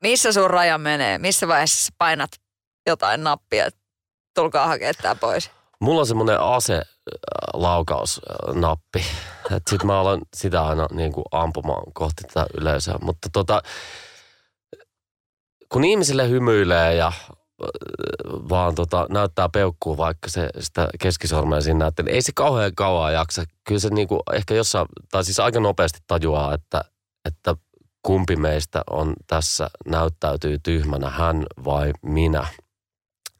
[0.02, 1.18] Missä sun raja menee?
[1.18, 2.30] Missä vaiheessa painat
[2.86, 3.80] jotain nappia, että
[4.34, 5.50] tulkaa hakea tämä pois?
[5.80, 6.82] Mulla on semmoinen ase
[7.54, 9.04] laukausnappi.
[9.68, 12.98] Sitten mä alan sitä aina niin kuin ampumaan kohti tätä yleisöä.
[13.02, 13.62] Mutta tota,
[15.72, 17.12] kun ihmisille hymyilee ja
[18.48, 23.12] vaan tota, näyttää peukkuu vaikka se, sitä keskisormea siinä näette, niin ei se kauhean kauan
[23.12, 23.44] jaksa.
[23.64, 26.84] Kyllä se niinku ehkä jossain, tai siis aika nopeasti tajuaa, että,
[27.24, 27.56] että
[28.02, 32.46] kumpi meistä on tässä näyttäytyy tyhmänä, hän vai minä.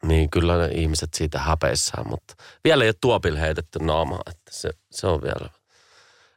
[0.05, 4.69] Niin kyllä ne ihmiset siitä häpeissään, mutta vielä ei ole tuopille heitetty naamaa, että se,
[4.91, 5.49] se on vielä.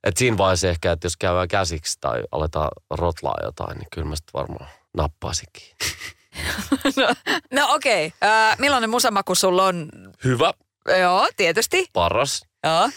[0.04, 4.16] Et siinä vaiheessa ehkä, että jos käydään käsiksi tai aletaan rotlaa jotain, niin kyllä mä
[4.16, 5.62] sitten varmaan nappaisinkin.
[6.96, 7.14] no,
[7.52, 8.06] no okei.
[8.06, 8.30] Okay.
[8.30, 9.90] Äh, millainen musamaku sulla on?
[10.24, 10.52] Hyvä,
[11.00, 11.86] Joo, tietysti.
[11.92, 12.42] paras.
[12.64, 12.90] Joo.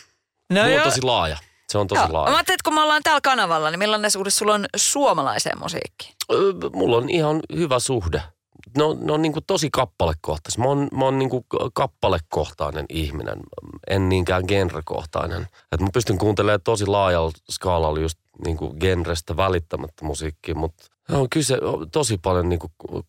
[0.54, 1.38] No Mulla on tosi laaja.
[1.70, 2.08] Se on tosi Joo.
[2.08, 2.36] Mä laaja.
[2.36, 6.14] ajattelin, että kun me ollaan täällä kanavalla, niin millainen suhde sulla on suomalaiseen musiikkiin?
[6.74, 8.22] Mulla on ihan hyvä suhde.
[8.78, 10.64] Ne on, ne on niin kuin tosi kappalekohtaisia.
[10.64, 13.40] Mä oon, mä oon niin kuin kappalekohtainen ihminen,
[13.88, 15.48] en niinkään genrekohtainen.
[15.72, 21.30] Et mä pystyn kuuntelemaan tosi laajalla skaalalla just niin kuin genrestä välittämättä musiikkia, mutta on
[21.30, 21.58] kyse
[21.92, 23.04] tosi paljon niin kuin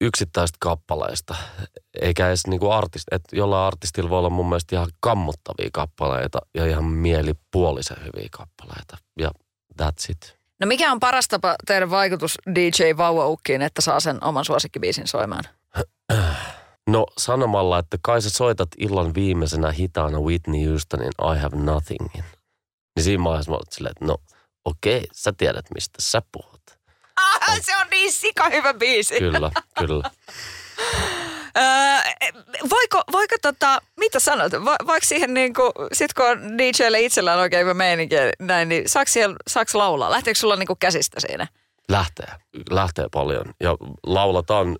[0.00, 1.34] yksittäistä kappaleista,
[2.00, 6.38] eikä edes niin kuin artist, että jollain artistilla voi olla mun mielestä ihan kammottavia kappaleita
[6.54, 8.96] ja ihan mielipuolisen hyviä kappaleita.
[9.18, 9.30] Ja
[9.82, 10.38] that's it.
[10.60, 15.44] No mikä on paras tapa tehdä vaikutus DJ Vauvaukkiin, että saa sen oman suosikkibiisin soimaan?
[16.86, 22.24] No sanomalla, että kai sä soitat illan viimeisenä hitaana Whitney Houstonin I Have Nothingin.
[22.96, 24.16] Niin siinä vaiheessa mä oot silleen, että no
[24.64, 26.51] okei, sä tiedät mistä sä puhut.
[27.66, 29.18] Se on niin sika hyvä biisi.
[29.18, 30.10] Kyllä, kyllä.
[31.56, 32.32] Öö,
[32.70, 37.60] voiko, voiko tota, mitä sanot, Va, vaikka siihen niinku, sit kun on DJlle itsellään oikein
[37.60, 40.10] hyvä meininki näin, niin saaks, siellä, saaks laulaa?
[40.10, 41.46] Lähteekö sulla niinku käsistä siinä?
[41.88, 42.28] Lähtee,
[42.70, 43.54] lähtee paljon.
[43.60, 44.78] Ja laulataan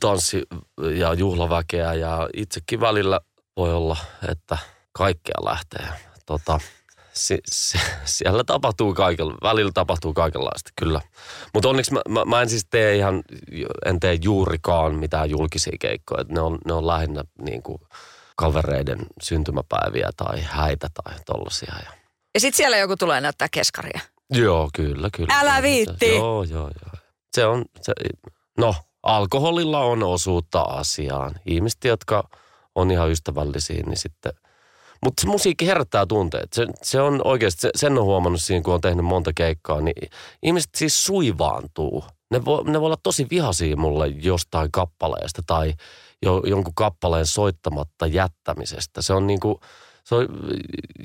[0.00, 0.46] tanssi-
[0.94, 3.20] ja juhlaväkeä ja itsekin välillä
[3.56, 3.96] voi olla,
[4.30, 4.58] että
[4.92, 5.88] kaikkea lähtee.
[6.26, 6.60] Tota,
[7.14, 11.00] si, si, siellä tapahtuu kaikella, välillä tapahtuu kaikenlaista, kyllä.
[11.54, 13.22] Mutta onneksi mä, mä, mä, en siis tee ihan,
[13.86, 16.20] en tee juurikaan mitään julkisia keikkoja.
[16.20, 17.78] Et ne, on, ne on lähinnä niin kuin
[18.36, 21.74] kavereiden syntymäpäiviä tai häitä tai tollasia.
[21.84, 21.90] Ja
[22.34, 24.00] Ja sit siellä joku tulee näyttää keskaria.
[24.30, 25.34] Joo, kyllä, kyllä.
[25.38, 26.14] Älä viitti.
[26.14, 27.02] Joo, joo, joo.
[27.32, 27.92] Se on, se,
[28.58, 31.34] no, alkoholilla on osuutta asiaan.
[31.46, 32.28] Ihmiset, jotka
[32.74, 34.32] on ihan ystävällisiä, niin sitten...
[35.04, 36.52] Mutta se musiikki herättää tunteet.
[36.52, 40.10] Se, se on oikeasti, se, sen on huomannut siinä, kun on tehnyt monta keikkaa, niin
[40.42, 42.04] ihmiset siis suivaantuu.
[42.30, 45.74] Ne voi, ne voi olla tosi vihaisia mulle jostain kappaleesta tai
[46.22, 49.02] jo, jonkun kappaleen soittamatta jättämisestä.
[49.02, 49.60] Se on niinku,
[50.04, 50.28] se on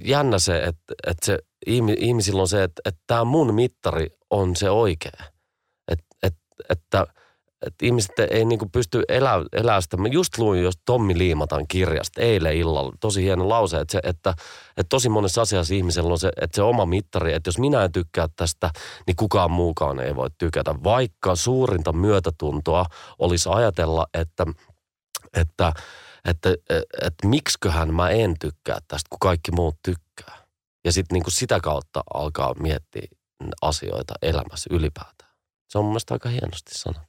[0.06, 4.56] jännä se, että, että se, ihmi- ihmisillä on se, että, että tämä mun mittari on
[4.56, 5.24] se oikea.
[5.92, 7.08] Et, et, että, että
[7.82, 9.98] ihmiset ei niinku pysty elää, elää sitä.
[9.98, 12.94] Mä just luin jos Tommi Liimatan kirjasta eilen illalla.
[13.00, 14.34] Tosi hieno lause, että, se, että,
[14.78, 17.92] että tosi monessa asiassa ihmisellä on se, että se oma mittari, että jos minä en
[17.92, 18.72] tykkää tästä,
[19.08, 20.76] niin kukaan muukaan ei voi tykätä.
[20.84, 22.86] Vaikka suurinta myötätuntoa
[23.20, 24.46] olisi ajatella, että,
[25.34, 25.74] että,
[26.26, 30.38] että, että, että miksiköhän mä en tykkää tästä, kun kaikki muut tykkää.
[30.86, 33.08] Ja sitten niinku sitä kautta alkaa miettiä
[33.62, 35.30] asioita elämässä ylipäätään.
[35.70, 37.09] Se on mun mielestä aika hienosti sanottu.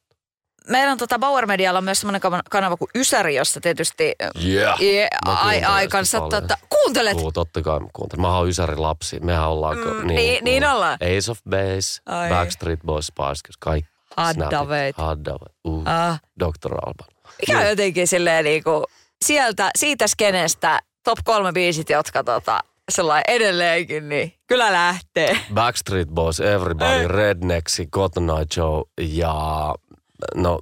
[0.68, 2.20] Meillä on tota Bauer Medialla on myös semmoinen
[2.50, 4.12] kanava kuin Ysäri, jossa tietysti
[4.44, 4.80] Yeah.
[4.82, 7.16] yeah, ai, aikansa tota, kuuntelet.
[7.16, 8.20] Kuu, totta kai kuuntelen.
[8.20, 9.20] Mä oon Ysärin lapsi.
[9.20, 9.76] Mehän ollaan...
[9.78, 10.98] ko- Mm, niin- niin ollaan.
[11.18, 12.28] Ace of Base, Ai.
[12.30, 13.90] Backstreet Boys, Spice Girls, kaikki.
[14.16, 14.96] Haddaveit.
[14.96, 15.52] Haddaveit.
[15.64, 16.20] Uh, Ah.
[16.40, 16.74] Dr.
[16.86, 17.08] Alban.
[17.40, 18.84] Mikä on jotenkin silleen niinku,
[19.24, 25.40] sieltä, siitä skenestä top kolme biisit, jotka tota, sellainen edelleenkin, niin kyllä lähtee.
[25.54, 27.08] Backstreet Boys, Everybody, Ei.
[27.08, 29.34] Rednecks, Cotton Eye Joe ja
[30.34, 30.58] no,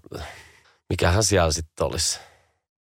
[0.89, 2.19] mikähän siellä sitten olisi?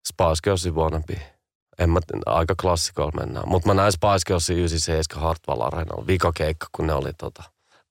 [0.08, 1.34] Spice Girlsin Wannabe.
[1.78, 3.48] En mä, aika klassikolla mennään.
[3.48, 6.06] Mutta mä näin Spice Girlsin 97 Hartwall Areenalla.
[6.06, 7.42] Vikakeikka, kun ne oli tota,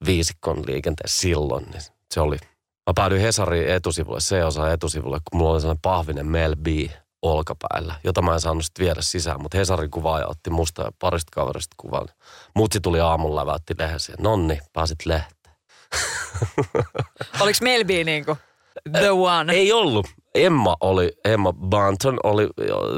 [0.05, 2.37] viisikon liikenteessä silloin, niin se oli.
[2.87, 6.67] Mä päädyin Hesarin etusivulle, C-osa etusivulle, kun mulla oli sellainen pahvinen Mel B
[7.21, 11.29] olkapäällä, jota mä en saanut sitten viedä sisään, mutta Hesarin kuvaaja otti musta ja parista
[11.31, 12.07] kaverista kuvan.
[12.55, 14.13] Mutsi tuli aamulla läväytti lehdessä.
[14.19, 15.55] Nonni, pääsit lehteen.
[17.41, 18.37] Oliko Melby niinku
[18.91, 19.53] the one?
[19.53, 20.07] Ei ollut.
[20.35, 22.47] Emma oli, Emma Banton oli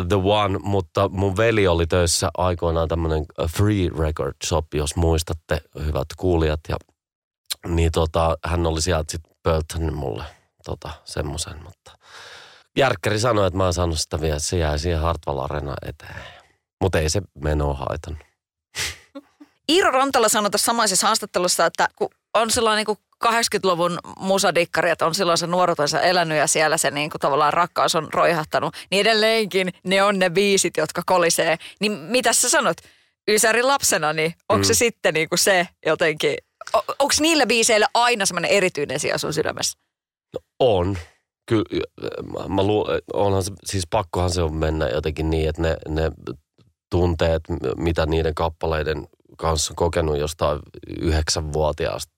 [0.08, 3.26] the one, mutta mun veli oli töissä aikoinaan tämmöinen
[3.58, 6.60] free record shop, jos muistatte, hyvät kuulijat.
[6.70, 6.76] Ja,
[7.68, 10.24] niin tota, hän oli sieltä sitten pöltänyt mulle
[10.66, 11.92] tota, semmoisen, mutta
[12.78, 16.24] Järkkäri sanoi, että mä oon saanut sitä vielä, se jäi siihen Hartwall Arena eteen.
[16.82, 18.24] Mutta ei se menoa haitannut.
[19.70, 25.16] Iiro Rantala sanoi tässä samaisessa haastattelussa, että kun on sellainen niin 80-luvun musadikkari, että on
[25.16, 29.74] silloin se nuoruutensa elänyt ja siellä se niin kuin tavallaan rakkaus on roihahtanut, niin edelleenkin
[29.84, 31.57] ne on ne biisit, jotka kolisee.
[31.80, 32.78] Niin mitä sä sanot?
[33.28, 34.68] Ysärin lapsena, niin onko mm.
[34.68, 36.38] se sitten niin kuin se jotenkin,
[36.74, 39.80] onko niillä biiseillä aina semmoinen erityinen sija sun sydämessä?
[40.59, 40.97] On.
[41.49, 41.84] Kyllä,
[42.47, 46.11] mä, luulen, onhan se, siis pakkohan se on mennä jotenkin niin, että ne, ne
[46.91, 47.43] tunteet,
[47.78, 49.07] mitä niiden kappaleiden
[49.38, 50.59] kanssa on kokenut jostain
[51.01, 52.14] yhdeksänvuotiaasta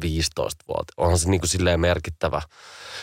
[0.00, 0.92] 15 vuotta.
[0.96, 2.42] Onhan se niin kuin silleen merkittävä.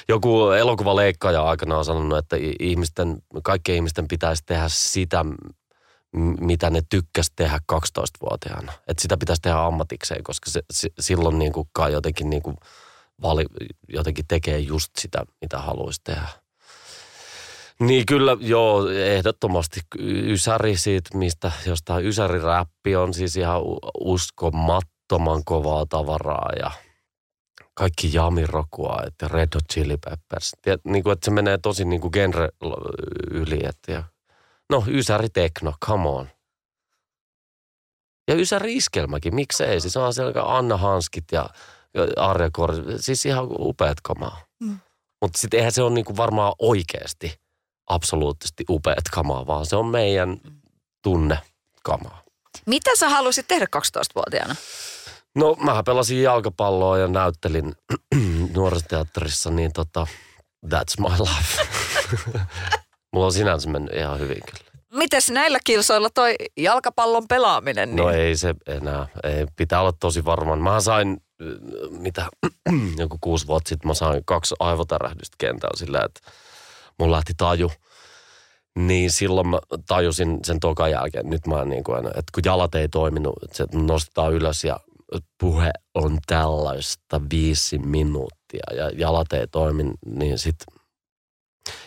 [0.07, 5.25] Joku elokuvaleikkaaja aikana on sanonut, että ihmisten, kaikkien ihmisten pitäisi tehdä sitä,
[6.39, 8.73] mitä ne tykkäs tehdä 12-vuotiaana.
[8.87, 12.57] Että sitä pitäisi tehdä ammatikseen, koska se, se, silloin niin kuin kai jotenkin, niin kuin
[13.21, 13.45] vali,
[13.87, 16.27] jotenkin tekee just sitä, mitä haluaisi tehdä.
[17.79, 23.61] Niin kyllä, joo, ehdottomasti Ysäri siitä, mistä jostain Ysäri-räppi on siis ihan
[25.09, 26.71] uskomattoman kovaa tavaraa ja
[27.73, 30.51] kaikki jamirokua, että Red Hot Chili Peppers.
[30.61, 32.49] Tiet, niin kuin, että se menee tosi niin kuin genre
[33.31, 33.59] yli.
[33.63, 34.03] Että ja,
[34.69, 36.29] no, Ysäri Tekno, come on.
[38.27, 39.81] Ja Ysäri Iskelmäkin, miksei?
[39.81, 41.49] Siis on siellä Anna Hanskit ja
[42.17, 44.41] Arja Kor, siis ihan upeat kamaa.
[44.59, 44.79] Mm.
[45.21, 47.33] Mutta sitten eihän se ole niinku varmaan oikeasti–
[47.89, 50.37] absoluuttisesti upeat kamaa, vaan se on meidän
[51.03, 51.39] tunne
[51.83, 52.23] kamaa.
[52.65, 54.55] Mitä sä halusit tehdä 12-vuotiaana?
[55.39, 57.73] No mä pelasin jalkapalloa ja näyttelin
[58.55, 60.07] nuorisoteatterissa, niin tota,
[60.65, 61.67] that's my life.
[63.13, 64.71] Mulla on sinänsä mennyt ihan hyvin kyllä.
[64.93, 67.89] Mites näillä kilsoilla toi jalkapallon pelaaminen?
[67.89, 68.17] No niin?
[68.17, 69.07] No ei se enää.
[69.23, 70.59] Ei, pitää olla tosi varmaan.
[70.59, 71.17] Mä sain,
[71.89, 72.27] mitä,
[72.97, 76.31] joku kuusi vuotta sitten mä sain kaksi aivotärähdystä kentällä sillä, että
[76.99, 77.71] mun lähti taju.
[78.75, 82.89] Niin silloin mä tajusin sen tokan jälkeen, nyt mä niin kuin, että kun jalat ei
[82.89, 84.79] toiminut, että se nostetaan ylös ja
[85.39, 90.79] puhe on tällaista viisi minuuttia ja jalat ei toimi, niin sitten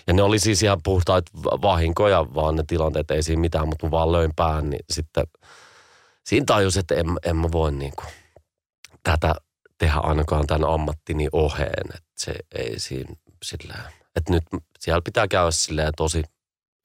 [0.07, 3.91] ja ne oli siis ihan puhtaita vahinkoja, vaan ne tilanteet ei siinä mitään, mutta mä
[3.91, 5.25] vaan löin pään, niin sitten
[6.25, 8.09] siinä tajus, että en, en mä voi niin kuin
[9.03, 9.35] tätä
[9.79, 13.75] tehdä ainakaan tämän ammattini oheen, että se ei siinä sillä
[14.17, 14.45] että nyt
[14.79, 16.23] siellä pitää käydä silleen tosi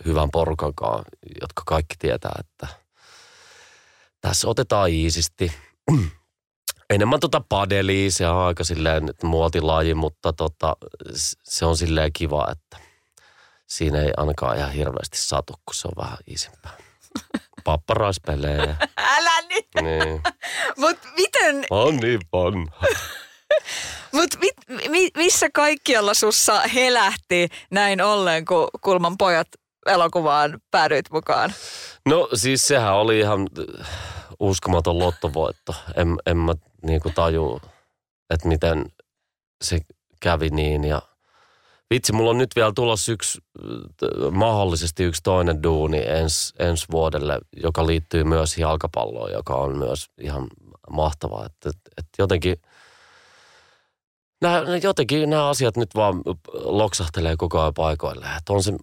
[0.06, 1.10] hyvän porukan kanssa,
[1.42, 2.68] jotka kaikki tietää, että
[4.22, 5.52] tässä otetaan iisisti.
[6.90, 10.76] Enemmän tota padelia, se on aika silleen muotilaji, mutta tota,
[11.44, 12.78] se on silleen kiva, että
[13.68, 16.78] siinä ei ainakaan ihan hirveästi satu, kun se on vähän iisimpää.
[17.64, 18.76] Papparaispelejä.
[18.98, 19.68] Älä nyt!
[19.82, 20.22] Niin.
[20.78, 21.66] Mut miten...
[21.70, 22.86] On niin vanha.
[24.14, 24.38] Mutta
[24.90, 29.48] mi, missä kaikkialla sussa helähti näin ollen, kun Kulman pojat
[29.86, 31.54] elokuvaan päädyit mukaan?
[32.06, 33.48] No siis sehän oli ihan
[34.40, 35.76] uskomaton lottovoitto.
[35.96, 36.54] En, en mä
[36.88, 37.62] niinku taju,
[38.30, 38.86] että miten
[39.64, 39.80] se
[40.20, 41.02] kävi niin ja
[41.90, 43.40] vitsi, mulla on nyt vielä tulossa yksi,
[44.32, 50.48] mahdollisesti yksi toinen duuni ens, ensi vuodelle, joka liittyy myös jalkapalloon, joka on myös ihan
[50.90, 51.46] mahtavaa.
[51.46, 52.56] Että, että jotenkin–
[54.42, 56.22] nämä, jotenkin nämä asiat nyt vaan
[56.54, 58.26] loksahtelee koko ajan paikoille.
[58.38, 58.74] Että on, se,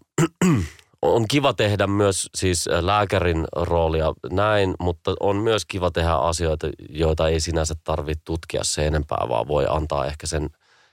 [1.04, 7.28] on kiva tehdä myös siis lääkärin roolia näin, mutta on myös kiva tehdä asioita, joita
[7.28, 10.50] ei sinänsä tarvitse tutkia se enempää, vaan voi antaa ehkä sen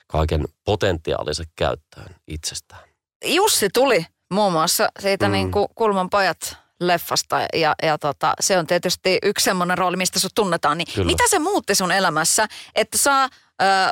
[0.07, 2.81] kaiken potentiaalisen käyttöön itsestään.
[3.25, 5.31] Jussi tuli muun muassa siitä mm.
[5.31, 10.19] niin kuin Kulman pojat leffasta ja, ja tota, se on tietysti yksi semmoinen rooli, mistä
[10.19, 10.77] sut tunnetaan.
[10.77, 13.29] Niin mitä se muutti sun elämässä, että saa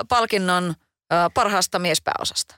[0.10, 0.74] palkinnon
[1.34, 2.56] parhaasta miespääosasta?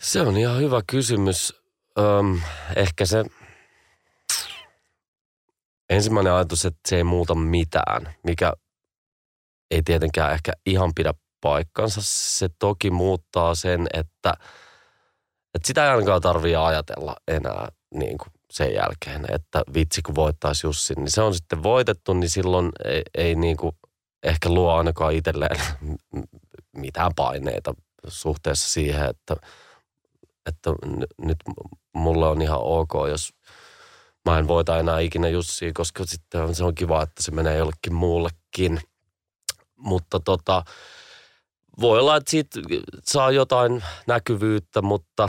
[0.00, 1.63] Se on ihan hyvä kysymys.
[1.98, 2.40] Öm,
[2.76, 3.24] ehkä se
[5.90, 8.52] ensimmäinen ajatus, että se ei muuta mitään, mikä
[9.70, 12.00] ei tietenkään ehkä ihan pidä paikkansa.
[12.04, 14.34] Se toki muuttaa sen, että,
[15.54, 20.66] että sitä ei ainakaan tarvitse ajatella enää niin kuin sen jälkeen, että vitsi kun voittaisi
[20.66, 23.76] Jussi, niin se on sitten voitettu, niin silloin ei, ei niin kuin
[24.22, 25.60] ehkä luo ainakaan itselleen
[26.76, 27.74] mitään paineita
[28.08, 29.36] suhteessa siihen, että,
[30.46, 30.70] että
[31.18, 31.36] nyt
[31.94, 33.30] mulle on ihan ok, jos
[34.24, 37.94] mä en voita enää ikinä Jussia, koska sitten se on kiva, että se menee jollekin
[37.94, 38.80] muullekin.
[39.76, 40.64] Mutta tota,
[41.80, 42.60] voi olla, että siitä
[43.04, 45.28] saa jotain näkyvyyttä, mutta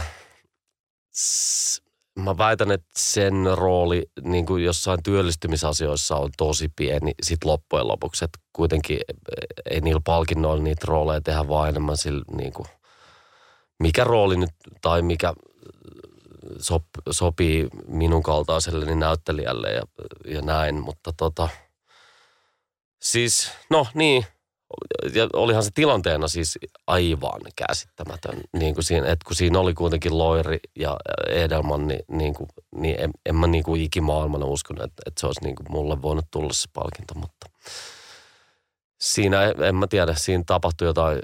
[2.20, 8.26] mä väitän, että sen rooli niin kuin jossain työllistymisasioissa on tosi pieni sit loppujen lopuksi.
[8.26, 8.99] Että kuitenkin
[9.70, 12.68] ei niillä palkinnoilla niitä rooleja tehdä vaan enemmän sillä, niin kuin,
[13.80, 14.51] mikä rooli nyt
[14.82, 15.34] tai mikä
[16.59, 19.82] sop, sopii minun kaltaiselle niin näyttelijälle ja,
[20.26, 20.82] ja näin.
[20.82, 21.49] Mutta tota,
[23.01, 24.26] siis, no niin,
[25.13, 28.41] ja olihan se tilanteena siis aivan käsittämätön.
[28.53, 30.97] Niin kuin siinä, että kun siinä oli kuitenkin Loiri ja
[31.28, 35.26] Edelman, niin, niin, kuin, niin en, en mä niin kuin ikimaailmana uskonut, että, että se
[35.26, 37.49] olisi niin kuin mulle voinut tulla se palkinto, mutta
[38.99, 41.19] siinä, en mä tiedä, siinä tapahtui jotain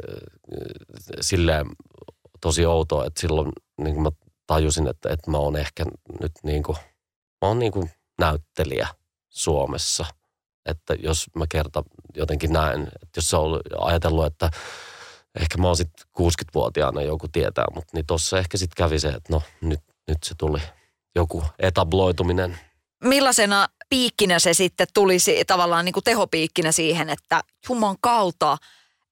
[1.22, 1.66] silleen
[2.42, 4.10] tosi outoa, että silloin niin mä
[4.48, 5.86] tajusin, että, että mä oon ehkä
[6.22, 6.78] nyt niin kuin,
[7.42, 8.88] mä oon niin kuin näyttelijä
[9.30, 10.06] Suomessa–
[10.66, 11.84] että jos mä kerta
[12.16, 14.52] jotenkin näen, että jos se on ajatellut, että
[15.40, 19.34] ehkä mä oon sitten 60-vuotiaana joku tietää, mutta niin tossa ehkä sitten kävi se, että
[19.34, 20.62] no nyt, nyt se tuli
[21.16, 22.60] joku etabloituminen.
[23.04, 28.58] Millaisena piikkinä se sitten tulisi tavallaan niin kuin tehopiikkinä siihen, että juman kautta,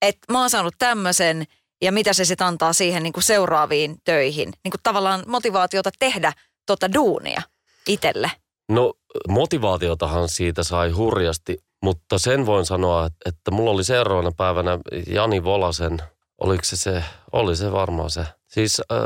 [0.02, 1.46] että mä oon saanut tämmöisen
[1.82, 4.54] ja mitä se sitten antaa siihen niin kuin seuraaviin töihin.
[4.64, 6.34] Niin kuin tavallaan motivaatiota tehdä
[6.66, 7.42] tota duunia
[7.88, 8.32] itselle.
[8.70, 8.94] No
[9.28, 16.02] motivaatiotahan siitä sai hurjasti, mutta sen voin sanoa, että mulla oli seuraavana päivänä Jani Volasen,
[16.40, 18.98] oliko se se, oli se varmaan se, siis äh,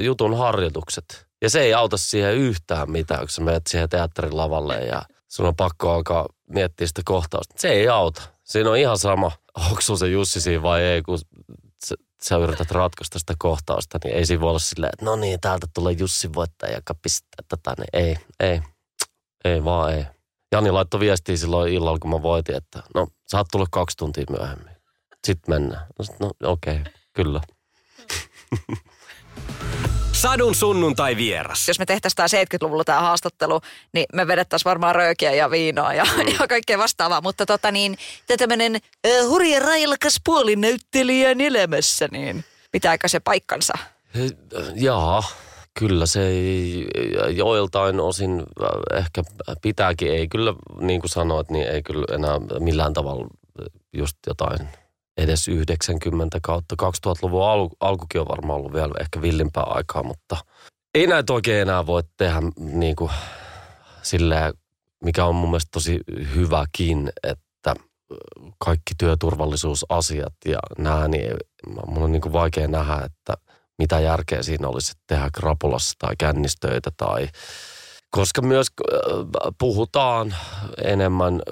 [0.00, 1.26] jutun harjoitukset.
[1.42, 5.46] Ja se ei auta siihen yhtään mitään, kun sä menet siihen teatterin lavalle ja sun
[5.46, 7.54] on pakko alkaa miettiä sitä kohtausta.
[7.58, 8.22] Se ei auta.
[8.44, 9.32] Siinä on ihan sama,
[9.68, 11.18] onko se Jussi siinä vai ei, kun
[12.24, 15.40] sä, sä yrität ratkaista sitä kohtausta, niin ei siinä voi olla silleen, että no niin,
[15.40, 17.74] täältä tulee Jussi voittaja, joka pistää tätä.
[17.78, 18.62] Niin ei, ei,
[19.44, 20.04] ei vaan ei.
[20.52, 24.76] Jani laittoi viestiä silloin illalla, kun mä voitin, että no, saat tulla kaksi tuntia myöhemmin.
[25.26, 25.86] Sitten mennään.
[25.98, 27.40] No, sit, no okei, okay, kyllä.
[30.20, 31.68] Sadun sunnuntai vieras.
[31.68, 33.60] Jos me tehtäisiin tämä 70-luvulla tämä haastattelu,
[33.92, 36.32] niin me vedettäisiin varmaan röökiä ja viinoa ja, mm.
[36.40, 37.20] ja kaikkea vastaavaa.
[37.20, 37.98] Mutta tota niin,
[38.38, 43.72] tämmöinen uh, hurja railakas puolinäyttelijän elämässä, niin pitääkö se paikkansa?
[44.74, 45.22] Jaa,
[45.78, 46.88] kyllä se ei,
[47.30, 48.42] joiltain osin
[48.94, 49.22] ehkä
[49.62, 50.12] pitääkin.
[50.12, 53.26] Ei kyllä, niin kuin sanoit, niin ei kyllä enää millään tavalla
[53.92, 54.68] just jotain
[55.20, 56.74] edes 90 kautta.
[56.82, 60.36] 2000-luvun al- alkukin on varmaan ollut vielä ehkä villimpää aikaa, mutta
[60.94, 63.10] ei näitä oikein enää voi tehdä niin kuin
[64.02, 64.54] silleen,
[65.04, 66.00] mikä on mun mielestä tosi
[66.34, 67.74] hyväkin, että
[68.58, 71.36] kaikki työturvallisuusasiat ja nämä, niin
[71.86, 73.34] mun on niin kuin vaikea nähdä, että
[73.78, 77.28] mitä järkeä siinä olisi tehdä krapulassa tai kännistöitä tai
[78.10, 78.66] koska myös
[79.58, 80.34] puhutaan
[80.84, 81.42] enemmän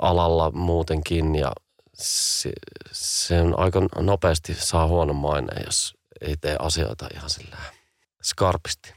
[0.00, 1.52] alalla muutenkin ja
[1.98, 7.56] se, on aika nopeasti saa huono maine, jos ei tee asioita ihan sillä
[8.22, 8.94] skarpisti.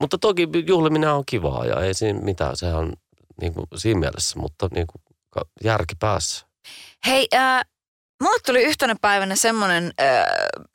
[0.00, 2.92] Mutta toki juhliminen on kivaa ja ei siinä mitään, sehän on
[3.40, 5.02] niin kuin siinä mielessä, mutta niin kuin
[5.64, 6.46] järki päässä.
[7.06, 7.60] Hei, äh,
[8.20, 10.26] mulle tuli yhtenä päivänä semmoinen äh,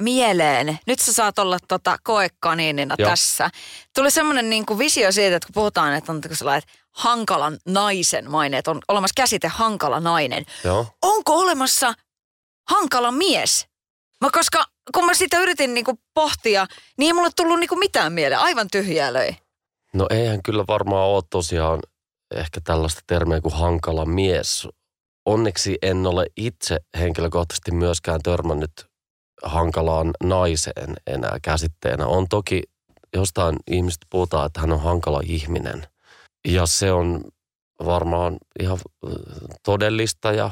[0.02, 3.10] mieleen, nyt sä saat olla tota koekaniinina Joo.
[3.10, 3.50] tässä.
[3.96, 8.58] Tuli semmoinen niin kuin visio siitä, että kun puhutaan, että on sellainen, hankalan naisen maine,
[8.58, 10.46] että on olemassa käsite hankala nainen.
[10.64, 10.88] Joo.
[11.02, 11.94] Onko olemassa
[12.70, 13.68] hankala mies?
[14.22, 16.68] Mä koska kun mä sitä yritin niinku pohtia,
[16.98, 18.42] niin ei mulle tullut niinku mitään mieleen.
[18.42, 19.36] Aivan tyhjää löi.
[19.94, 21.80] No eihän kyllä varmaan ole tosiaan
[22.36, 24.68] ehkä tällaista termiä kuin hankala mies.
[25.26, 28.72] Onneksi en ole itse henkilökohtaisesti myöskään törmännyt
[29.44, 32.08] hankalaan naiseen enää käsitteenä.
[32.08, 32.62] On toki
[33.16, 35.88] jostain ihmistä puhutaan, että hän on hankala ihminen–
[36.46, 37.24] ja se on
[37.86, 38.78] varmaan ihan
[39.64, 40.52] todellista ja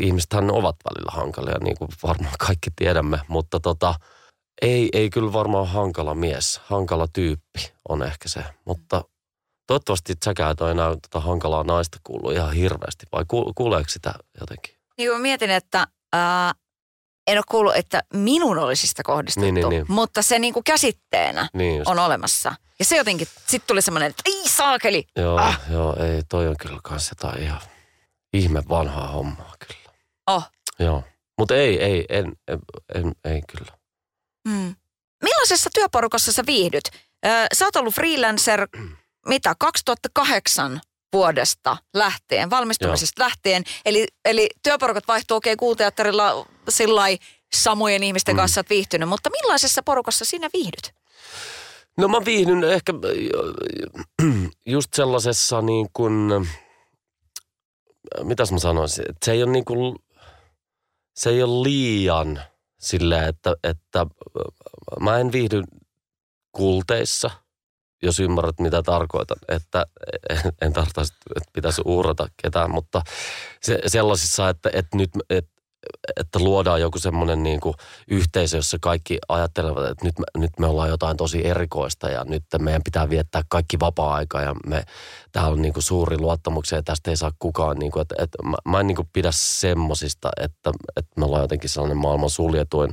[0.00, 3.94] ihmistähän ovat välillä hankalia, niin kuin varmaan kaikki tiedämme, mutta tota,
[4.62, 9.04] ei, ei kyllä varmaan hankala mies, hankala tyyppi on ehkä se, mutta
[9.66, 14.74] toivottavasti säkään ole enää tota hankalaa naista kuullut ihan hirveästi, vai kuuleeko sitä jotenkin?
[14.98, 16.52] Niin mietin, että ää,
[17.26, 19.86] en ole kuullut, että minun olisi sitä kohdistettu, niin, niin, niin.
[19.88, 22.54] mutta se niin kuin käsitteenä niin on olemassa.
[22.78, 25.06] Ja se jotenkin, sitten tuli semmoinen, että ei saakeli.
[25.16, 25.60] Joo, ah.
[25.70, 27.60] joo, ei, toi on kyllä kans jotain ihan
[28.32, 29.94] ihme vanhaa hommaa kyllä.
[30.26, 30.50] Oh.
[30.78, 31.02] Joo,
[31.38, 32.58] mutta ei, ei, en, en,
[32.94, 33.72] en, ei kyllä.
[34.48, 34.76] Hmm.
[35.22, 36.84] Millaisessa työporukassa sä viihdyt?
[37.26, 38.68] Ö, sä oot ollut freelancer,
[39.26, 40.80] mitä, 2008
[41.12, 43.26] vuodesta lähtien, valmistumisesta Joo.
[43.26, 43.64] lähtien.
[43.84, 47.02] Eli, eli työporukat vaihtuu okei okay, kuuteatterilla sillä
[47.54, 48.36] samojen ihmisten mm.
[48.36, 50.94] kanssa olet viihtynyt, mutta millaisessa porukassa sinä viihdyt?
[51.98, 52.92] No mä viihdyn ehkä
[54.66, 56.30] just sellaisessa niin kuin,
[58.22, 59.96] mitäs mä sanoisin, että se ei ole niin kuin,
[61.16, 62.40] se ei ole liian
[62.80, 64.06] silleen, että, että
[65.00, 65.62] mä en viihdy
[66.52, 67.30] kulteissa–
[68.04, 69.36] jos ymmärrät mitä tarkoitan.
[69.48, 69.86] Että
[70.62, 71.02] en tarkoita,
[71.36, 73.02] että pitäisi uhrata ketään, mutta
[73.62, 75.54] se, sellaisissa, että, että nyt että,
[76.16, 77.60] että luodaan joku semmoinen niin
[78.08, 82.82] yhteisö, jossa kaikki ajattelevat, että nyt, nyt me ollaan jotain tosi erikoista ja nyt meidän
[82.82, 84.84] pitää viettää kaikki vapaa-aika ja me,
[85.32, 87.78] täällä on niin kuin suuri luottamuksia ja tästä ei saa kukaan.
[87.78, 91.42] Niin kuin, että, että mä, mä en niin kuin pidä semmosista, että, että me ollaan
[91.42, 92.90] jotenkin sellainen maailman suljetuin.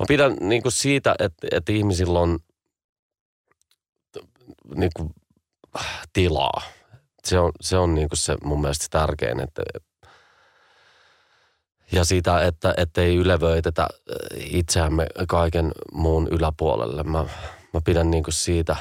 [0.00, 2.38] Mä pidän niin kuin siitä, että, että ihmisillä on
[4.74, 5.10] niin kuin,
[6.12, 6.62] tilaa.
[7.24, 9.62] Se on, se on niin kuin se mun mielestä tärkein, että
[11.92, 13.88] ja siitä, että, että ei ylevöitetä
[14.36, 17.02] itseämme kaiken muun yläpuolelle.
[17.02, 17.24] Mä,
[17.72, 18.76] mä pidän niin kuin siitä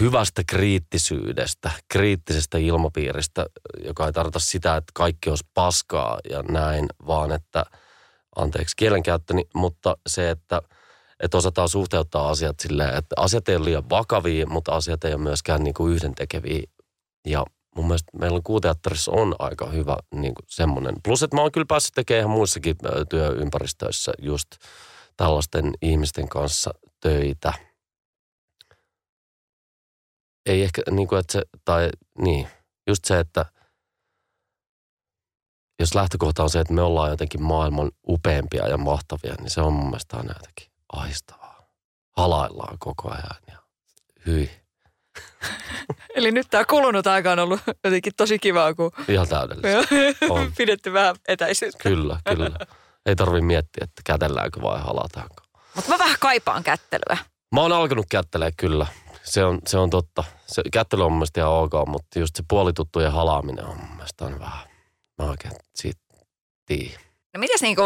[0.00, 3.46] hyvästä kriittisyydestä, kriittisestä ilmapiiristä,
[3.84, 7.64] joka ei tarkoita sitä, että kaikki olisi paskaa ja näin, vaan että,
[8.36, 10.62] anteeksi kielenkäyttöni, mutta se, että–
[11.22, 15.22] Että osataan suhteuttaa asiat silleen, että asiat ei ole liian vakavia, mutta asiat ei ole
[15.22, 16.62] myöskään niin kuin yhdentekeviä.
[17.26, 17.44] Ja
[17.76, 20.94] mun mielestä meillä kuuteatterissa on aika hyvä niin kuin semmoinen.
[21.04, 22.76] Plus, että mä oon kyllä päässyt tekemään ihan muissakin
[23.08, 24.48] työympäristöissä just
[25.16, 26.70] tällaisten ihmisten kanssa
[27.00, 27.52] töitä.
[30.46, 32.48] Ei ehkä niin kuin, että se, tai niin,
[32.86, 33.46] just se, että
[35.80, 39.72] jos lähtökohta on se, että me ollaan jotenkin maailman upeimpia ja mahtavia, niin se on
[39.72, 41.62] mun mielestä aina jotenkin ahistavaa.
[42.16, 43.58] Halaillaan koko ajan ja
[44.26, 44.50] hyi.
[46.16, 49.96] Eli nyt tämä kulunut aika on ollut jotenkin tosi kivaa, kun Ihan täydellistä.
[50.30, 50.52] On.
[50.58, 51.82] pidetty vähän etäisyyttä.
[51.82, 52.66] Kyllä, kyllä.
[53.06, 55.42] Ei tarvi miettiä, että kätelläänkö vai halataanko.
[55.74, 57.18] Mutta mä vähän kaipaan kättelyä.
[57.54, 58.86] Mä oon alkanut kättelee kyllä.
[59.22, 60.24] Se on, se on totta.
[60.46, 64.24] Se, kättely on mun mielestä ihan ok, mutta just se puolituttujen halaaminen on mun mielestä
[64.24, 64.68] on vähän...
[65.18, 66.00] Mä oikein siitä
[66.66, 66.96] tii.
[67.34, 67.82] No mitäs niinku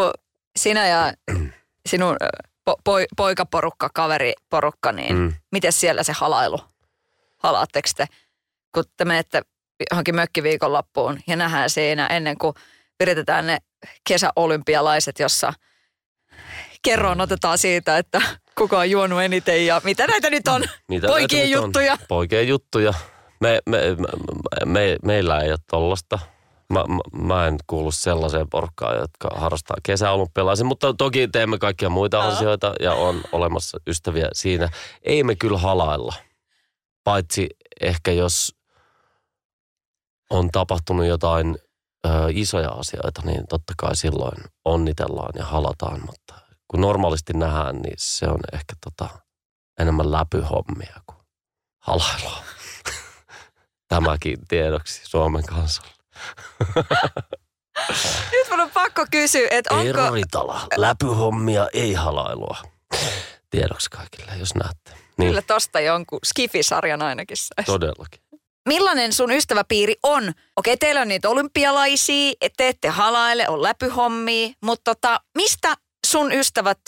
[0.57, 1.13] sinä ja
[1.89, 2.17] sinun
[2.69, 5.33] po- poi- poikaporukka, kaveriporukka, niin mm.
[5.51, 6.59] Miten siellä se halailu?
[7.37, 8.05] Halaatteko te,
[8.73, 9.41] kun te menette
[9.91, 12.53] johonkin mökkiviikonloppuun ja nähdään siinä ennen kuin
[12.97, 13.57] pidetään ne
[14.07, 15.53] kesäolympialaiset, jossa
[16.81, 18.21] kerroon otetaan siitä, että
[18.57, 20.63] kuka on juonut eniten ja mitä näitä nyt on?
[20.87, 21.63] Mitä Poikien nyt on?
[21.63, 21.97] juttuja.
[22.07, 22.93] Poikien juttuja.
[23.39, 24.07] Me, me, me,
[24.65, 26.19] me, meillä ei ole tollasta.
[26.73, 32.21] Mä, mä, mä en kuulu sellaiseen porkkaan, jotka harrastaa kesäolympialaisen, mutta toki teemme kaikkia muita
[32.21, 32.27] Aa.
[32.27, 34.69] asioita ja on olemassa ystäviä siinä.
[35.03, 36.13] Ei me kyllä halailla,
[37.03, 37.49] paitsi
[37.81, 38.55] ehkä jos
[40.29, 41.57] on tapahtunut jotain
[42.05, 46.33] ö, isoja asioita, niin totta kai silloin onnitellaan ja halataan, mutta
[46.67, 49.19] kun normaalisti nähdään, niin se on ehkä tota,
[49.79, 51.17] enemmän läpyhommia kuin
[51.79, 52.43] halailua.
[53.87, 55.96] Tämäkin tiedoksi Suomen kansalle.
[58.31, 60.01] Nyt mun on pakko kysyä, että Ei onko...
[60.01, 62.57] Ravintala, läpyhommia, ei halailua.
[63.49, 64.91] Tiedoksi kaikille, jos näette.
[65.17, 67.71] Niin, Kyllä tosta jonkun Skifi-sarjan ainakin saisi.
[67.71, 68.21] todellakin.
[68.67, 70.33] Millainen sun ystäväpiiri on?
[70.55, 75.75] Okei, teillä on niitä olympialaisia, te ette halaile, on läpyhommia, mutta tota, mistä
[76.07, 76.79] sun ystävät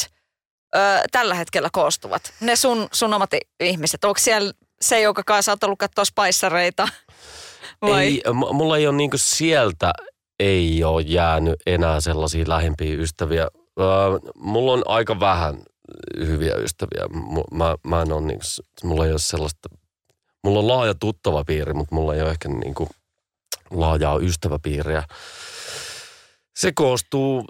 [0.75, 0.79] ö,
[1.11, 2.33] tällä hetkellä koostuvat?
[2.39, 4.03] Ne sun, sun omat ihmiset.
[4.05, 6.87] Onko siellä se, joka kanssa oot ollut katsoa spaissareita?
[7.81, 8.03] Vai?
[8.05, 9.93] Ei, m- mulla ei ole niinku sieltä
[10.39, 13.47] ei ole jäänyt enää sellaisia lähimpiä ystäviä.
[13.79, 13.85] Öö,
[14.35, 15.61] mulla on aika vähän
[16.17, 17.07] hyviä ystäviä.
[17.13, 18.43] M- Mä, mä en ole niinku,
[18.83, 19.69] mulla ei ole sellaista,
[20.43, 22.89] mulla on laaja tuttava piiri, mutta mulla ei ole ehkä niinku
[23.71, 25.03] laajaa ystäväpiiriä.
[26.55, 27.45] Se koostuu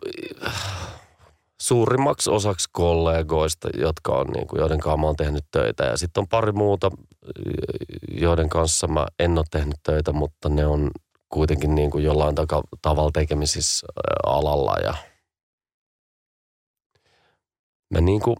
[1.61, 5.83] suurimmaksi osaksi kollegoista, jotka on niinku, joiden kanssa mä oon tehnyt töitä.
[5.83, 6.91] Ja sitten on pari muuta,
[8.11, 10.91] joiden kanssa mä en ole tehnyt töitä, mutta ne on
[11.29, 13.87] kuitenkin niin kuin jollain taka, tavalla tekemisissä
[14.25, 14.93] alalla ja
[17.93, 18.35] me niin kuin,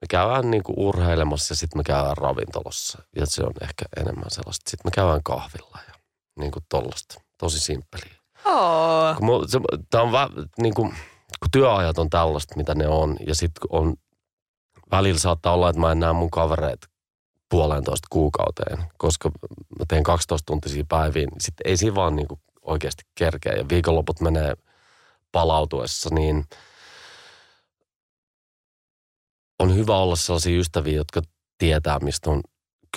[0.00, 4.30] me käydään niin kuin urheilemassa ja sitten me käydään ravintolassa ja se on ehkä enemmän
[4.30, 4.70] sellaista.
[4.70, 5.94] Sitten me käydään kahvilla ja
[6.38, 7.20] niin kuin tollasta.
[7.38, 8.14] Tosi simppeliä.
[8.44, 9.16] Oh.
[9.90, 10.28] Tää on vä,
[10.58, 10.94] niin kuin,
[11.40, 13.94] kun työajat on tällaista, mitä ne on, ja sitten on,
[14.90, 16.86] välillä saattaa olla, että mä en näe mun kavereita
[17.48, 19.30] puolentoista kuukauteen, koska
[19.78, 23.68] mä teen 12 tuntisia päiviä, niin sitten ei siinä vaan niin kuin oikeasti kerkeä, ja
[23.68, 24.54] viikonloput menee
[25.32, 26.44] palautuessa, niin
[29.58, 31.22] on hyvä olla sellaisia ystäviä, jotka
[31.58, 32.40] tietää, mistä on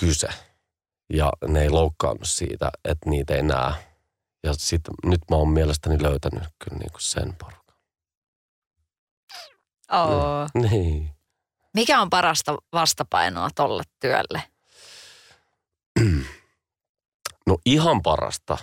[0.00, 0.28] kyse.
[1.12, 3.72] Ja ne ei loukkaannut siitä, että niitä ei näe.
[4.44, 7.36] Ja sitten nyt mä oon mielestäni löytänyt kyllä niinku sen
[9.92, 10.70] Oh.
[10.70, 11.10] Niin.
[11.74, 14.42] Mikä on parasta vastapainoa tolle työlle?
[17.46, 18.58] No ihan parasta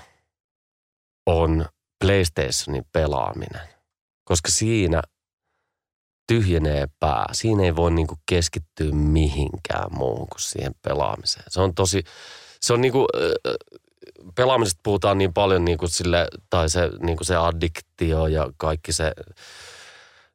[1.26, 1.66] on
[2.00, 3.70] PlayStationin pelaaminen,
[4.24, 5.02] koska siinä
[6.28, 7.26] tyhjenee pää.
[7.32, 11.46] Siinä ei voi niinku keskittyä mihinkään muuhun kuin siihen pelaamiseen.
[11.48, 12.04] Se on tosi,
[12.62, 13.08] se on niinku,
[14.36, 19.12] pelaamisesta puhutaan niin paljon niinku sille, tai se, niinku se addiktio ja kaikki se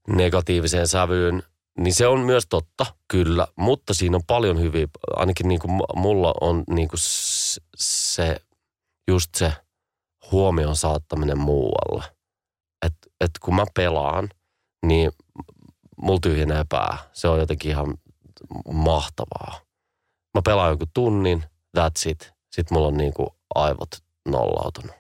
[0.09, 1.43] negatiiviseen sävyyn,
[1.79, 4.87] niin se on myös totta, kyllä, mutta siinä on paljon hyviä,
[5.17, 7.01] ainakin niin kuin mulla on niin kuin
[7.77, 8.41] se,
[9.09, 9.53] just se
[10.33, 12.05] huomion saattaminen muualle.
[12.87, 14.29] Että et kun mä pelaan,
[14.87, 15.13] niin
[16.03, 16.99] mulla tyhjenee pää.
[17.13, 17.95] Se on jotenkin ihan
[18.73, 19.61] mahtavaa.
[20.35, 21.45] Mä pelaan joku tunnin,
[21.79, 22.33] that's it.
[22.53, 23.91] Sitten mulla on niin kuin aivot
[24.29, 25.00] nollautunut.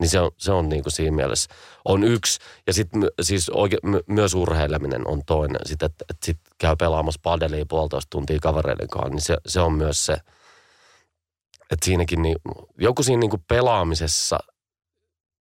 [0.00, 2.38] Niin se on, se on niin kuin siinä mielessä, on yksi.
[2.66, 5.60] Ja sitten siis oike, my, myös urheileminen on toinen.
[5.64, 9.72] Sitten, että et sit käy pelaamassa padelia puolitoista tuntia kavereiden kanssa, niin se, se on
[9.72, 10.12] myös se,
[11.70, 12.36] että siinäkin niin,
[12.78, 14.38] joku siinä niin kuin pelaamisessa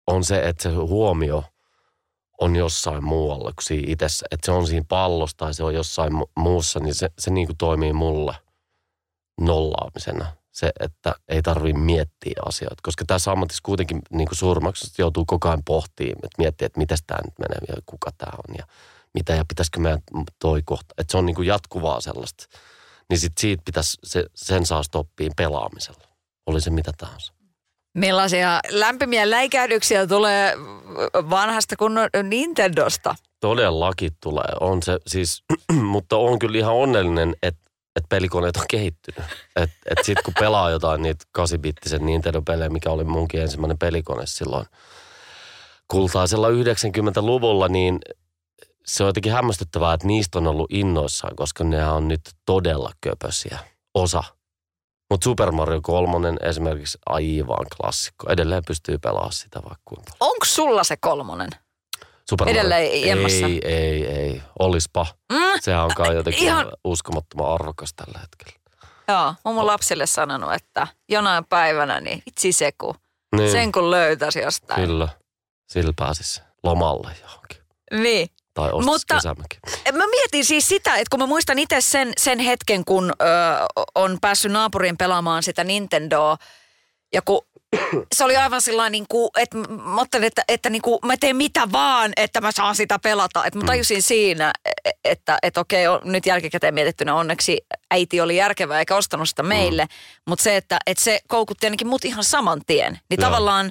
[0.07, 1.43] on se, että se huomio
[2.41, 4.25] on jossain muualla kuin siinä itsessä.
[4.31, 7.47] Että se on siinä pallossa tai se on jossain mu- muussa, niin se, se niin
[7.47, 8.35] kuin toimii mulle
[9.41, 10.25] nollaamisena.
[10.51, 12.75] Se, että ei tarvitse miettiä asioita.
[12.83, 16.97] Koska tässä ammatissa kuitenkin niin kuin surmauksessa joutuu koko ajan pohtimaan, että miettiä, että miten
[17.07, 18.65] tämä nyt menee ja kuka tämä on ja
[19.13, 20.01] mitä ja pitäisikö meidän
[20.39, 20.95] toi kohta.
[20.97, 22.45] Että se on niin kuin jatkuvaa sellaista.
[23.09, 26.07] Niin sit siitä pitäisi, se, sen saa stoppiin pelaamisella.
[26.45, 27.33] Oli se mitä tahansa.
[27.97, 30.55] Millaisia lämpimiä läikähdyksiä tulee
[31.13, 33.15] vanhasta kunnon Nintendosta?
[33.39, 34.53] Todellakin tulee.
[34.59, 35.43] On se siis,
[35.93, 37.60] mutta on kyllä ihan onnellinen, että
[37.95, 39.29] että pelikoneet on kehittynyt.
[39.55, 44.65] Että et sitten kun pelaa jotain niitä 8-bittisen Nintendo-pelejä, mikä oli munkin ensimmäinen pelikone silloin
[45.87, 47.99] kultaisella 90-luvulla, niin
[48.85, 53.59] se on jotenkin hämmästyttävää, että niistä on ollut innoissaan, koska ne on nyt todella köpösiä.
[53.93, 54.23] Osa.
[55.09, 58.29] Mutta Super Mario 3 esimerkiksi aivan klassikko.
[58.29, 60.11] Edelleen pystyy pelaamaan sitä vaikka kuinka.
[60.19, 61.49] Onko sulla se kolmonen?
[62.29, 63.45] Super Edelleen jemmassa.
[63.45, 64.41] Ei, ei, ei.
[64.59, 65.05] Olispa.
[65.31, 68.59] Mm, Sehän on kai jotenkin Ihan- uskomattoman arvokas tällä hetkellä.
[69.07, 72.95] joo, mä oon mun lapsille sanonut, että jonain päivänä, niin vitsi se kun,
[73.35, 74.81] Niin, sen kun löytäisi jostain.
[74.87, 75.07] kyllä.
[75.69, 77.57] Sillä pääsisi lomalle johonkin.
[77.91, 78.27] Niin.
[78.53, 79.59] Tai Mutta- kesämökin.
[79.97, 83.25] Mä mietin siis sitä, että kun mä muistan itse sen, sen hetken, kun ö,
[83.95, 86.37] on päässyt naapuriin pelaamaan sitä Nintendoa,
[87.13, 87.41] ja kun
[88.15, 91.35] se oli aivan sellainen, niin kuin, että mä ajattelin, että, että niin kuin, mä teen
[91.35, 93.45] mitä vaan, että mä saan sitä pelata.
[93.45, 94.53] Että mä tajusin siinä,
[94.85, 97.57] e- että, että okei, on- nyt jälkikäteen mietittynä onneksi
[97.91, 99.87] äiti oli järkevä eikä ostanut sitä meille.
[100.27, 102.99] Mutta se, että, että se koukutti ainakin mut ihan saman tien.
[103.09, 103.29] Niin Joo.
[103.29, 103.65] tavallaan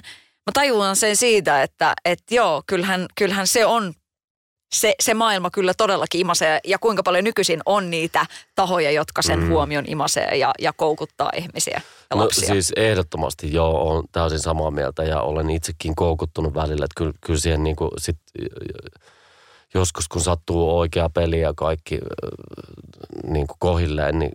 [0.47, 3.93] mä tajuan sen siitä, että, että joo, kyllähän, kyllähän se on
[4.73, 9.39] se, se maailma kyllä todellakin imasee ja kuinka paljon nykyisin on niitä tahoja, jotka sen
[9.39, 9.49] mm.
[9.49, 12.47] huomion imasee ja, ja koukuttaa ihmisiä ja No lapsia.
[12.47, 17.39] siis ehdottomasti joo, olen täysin samaa mieltä ja olen itsekin koukuttunut välillä, että kyllä, kyllä
[17.39, 18.17] siihen niin kuin sit,
[19.73, 21.99] joskus kun sattuu oikea peli ja kaikki
[23.23, 24.31] niin kuin kohilleen, niin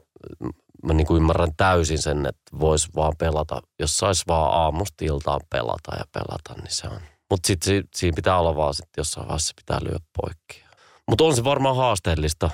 [0.83, 5.41] mä niin kuin ymmärrän täysin sen, että vois vaan pelata, jos sais vaan aamusta iltaan
[5.51, 7.01] pelata ja pelata, niin se on.
[7.31, 10.65] Mutta sitten si, siinä pitää olla vaan sitten jossain vaiheessa pitää lyödä poikki.
[11.09, 12.51] Mutta on se varmaan haasteellista.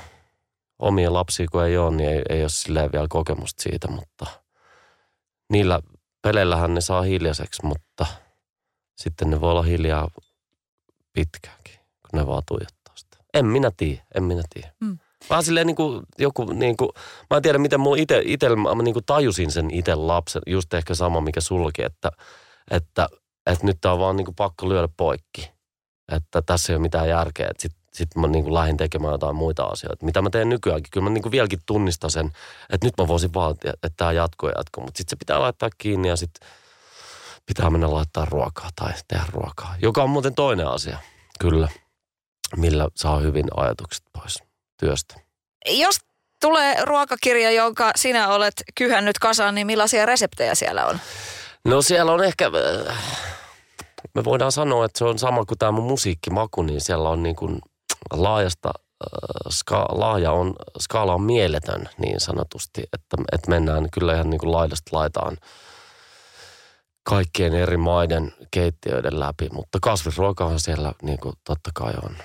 [0.79, 4.27] Omia lapsia kun ei ole, niin ei, ei ole silleen vielä kokemusta siitä, mutta
[5.51, 5.81] niillä
[6.23, 8.07] peleillähän ne saa hiljaiseksi, mutta
[8.97, 10.09] sitten ne voi olla hiljaa
[11.13, 13.17] pitkäänkin, kun ne vaan tuijottaa sitä.
[13.35, 14.73] En minä tiedä, en minä tiedä.
[14.81, 14.99] Mm.
[15.31, 16.91] Vaan silleen niin kuin, joku, niin kuin,
[17.31, 20.75] mä en tiedä miten mulla ite, ite mä niin kuin tajusin sen itse lapsen, just
[20.75, 22.11] ehkä sama mikä sullakin, että,
[22.71, 23.09] että,
[23.47, 25.51] että nyt on vaan niin kuin pakko lyödä poikki.
[26.13, 29.65] Että tässä ei ole mitään järkeä, että sit, mä niin kuin lähdin tekemään jotain muita
[29.65, 30.05] asioita.
[30.05, 32.27] Mitä mä teen nykyäänkin, kyllä mä niin kuin vieläkin tunnistan sen,
[32.71, 34.85] että nyt mä voisin vaan, että tämä jatkuu ja jatkuu.
[34.85, 36.49] Mutta sitten se pitää laittaa kiinni ja sitten
[37.47, 39.75] pitää mennä laittaa ruokaa tai tehdä ruokaa.
[39.83, 40.99] Joka on muuten toinen asia,
[41.41, 41.69] kyllä,
[42.57, 44.43] millä saa hyvin ajatukset pois
[44.81, 45.21] työstä.
[45.67, 45.99] Jos
[46.41, 50.99] tulee ruokakirja, jonka sinä olet kyhännyt kasaan, niin millaisia reseptejä siellä on?
[51.65, 52.51] No siellä on ehkä,
[52.91, 52.97] äh,
[54.15, 57.37] me voidaan sanoa, että se on sama kuin tämä mun musiikkimaku, niin siellä on niin
[57.37, 57.59] kuin
[58.13, 64.31] laajasta, äh, ska, laaja on, skaala on mieletön niin sanotusti, että, että mennään kyllä ihan
[64.31, 65.37] niin kuin laidasta laitaan
[67.03, 72.17] kaikkien eri maiden keittiöiden läpi, mutta kasvisruokahan siellä niin kuin totta kai on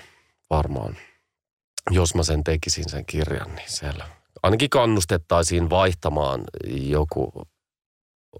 [0.50, 0.96] varmaan.
[1.90, 4.08] Jos mä sen tekisin sen kirjan, niin siellä
[4.42, 7.32] ainakin kannustettaisiin vaihtamaan joku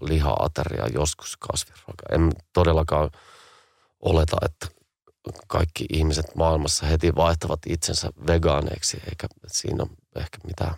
[0.01, 2.03] liha-ateria joskus kasvisruoka.
[2.11, 3.09] En todellakaan
[3.99, 4.67] oleta, että
[5.47, 10.75] kaikki ihmiset maailmassa heti vaihtavat itsensä vegaaneiksi, eikä siinä ole ehkä mitään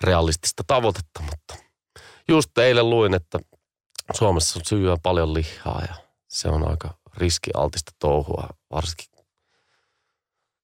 [0.00, 1.54] realistista tavoitetta, mutta
[2.28, 3.38] just eilen luin, että
[4.14, 5.94] Suomessa syödään paljon lihaa ja
[6.28, 9.06] se on aika riskialtista touhua, varsinkin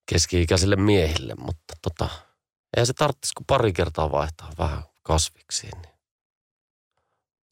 [0.07, 2.09] keski-ikäisille miehille, mutta tota,
[2.77, 5.92] ei se tarvitsisi kuin pari kertaa vaihtaa vähän kasviksiin, niin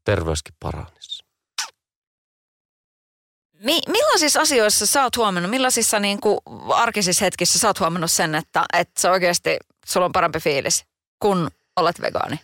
[0.04, 1.24] terveyskin paranisi.
[3.52, 6.38] Mi- millaisissa asioissa sä oot huomannut, millaisissa niin kuin
[6.74, 10.84] arkisissa hetkissä sä oot huomannut sen, että, että se oikeasti, sulla on parempi fiilis,
[11.18, 12.40] kun olet vegaani?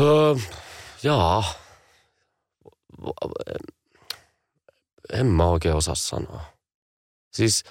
[0.00, 0.34] Öö,
[1.02, 1.54] jaa.
[5.12, 6.44] En mä oikein osaa sanoa.
[7.32, 7.64] Siis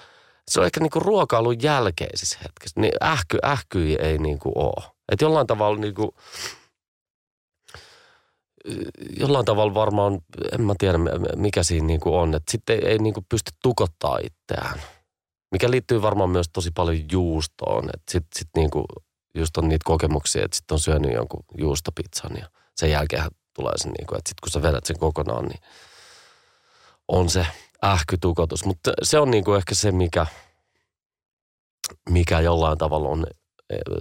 [0.48, 2.80] se on ehkä niinku ruokailun jälkeisissä hetkessä.
[2.80, 4.82] Niin ähky, ähkyjä ei niinku oo.
[5.12, 6.14] Et jollain tavalla niinku,
[9.18, 10.18] jollain tavalla varmaan,
[10.52, 10.98] en mä tiedä
[11.36, 14.80] mikä siinä niinku on, että sitten ei, ei niinku pysty tukottaa itseään.
[15.50, 18.84] Mikä liittyy varmaan myös tosi paljon juustoon, että sitten sit niinku
[19.34, 22.46] just on niitä kokemuksia, että sitten on syönyt jonkun juustopizzan ja
[22.76, 25.60] sen jälkeen tulee se niinku, että sitten kun sä vedät sen kokonaan, niin
[27.08, 27.46] on se
[27.84, 28.64] ähkytukotus.
[28.64, 30.26] Mutta se on niinku ehkä se, mikä,
[32.10, 33.26] mikä jollain tavalla on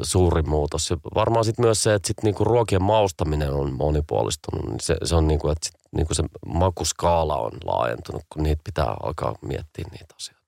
[0.04, 0.90] suuri muutos.
[0.90, 4.66] Ja varmaan sitten myös se, että sit niinku ruokien maustaminen on monipuolistunut.
[4.66, 8.96] Niin se, se on niinku, että sit niinku se makuskaala on laajentunut, kun niitä pitää
[9.04, 10.42] alkaa miettiä niitä asioita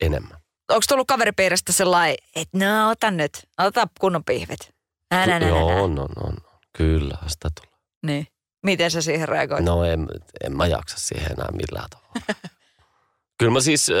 [0.00, 0.38] enemmän.
[0.68, 4.74] Onko tullut kaveripiiristä sellainen, että no ota nyt, ota kunnon pihvit.
[5.10, 6.36] Nä, nä, nä, Joo, on, on, on.
[6.72, 7.78] Kyllä, sitä tulee.
[8.02, 8.26] Niin.
[8.62, 9.64] Miten sä siihen reagoit?
[9.64, 10.08] No en,
[10.44, 12.34] en mä jaksa siihen enää millään tavalla.
[13.38, 13.96] Kyllä mä siis äh,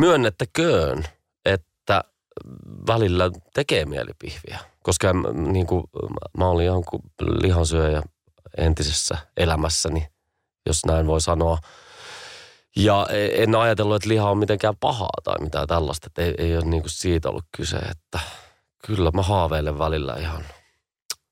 [0.00, 1.10] myönnettäköön, että
[2.86, 4.58] välillä tekee mieli pihviä.
[4.82, 5.84] Koska niin kuin,
[6.38, 7.02] mä olin ihan kuin
[7.42, 8.02] lihansyöjä
[8.56, 10.08] entisessä elämässäni,
[10.66, 11.58] jos näin voi sanoa.
[12.76, 16.06] Ja en ajatellut, että liha on mitenkään pahaa tai mitään tällaista.
[16.06, 18.20] Että ei, ei ole niin kuin siitä ollut kyse, että
[18.86, 20.44] kyllä mä haaveilen välillä ihan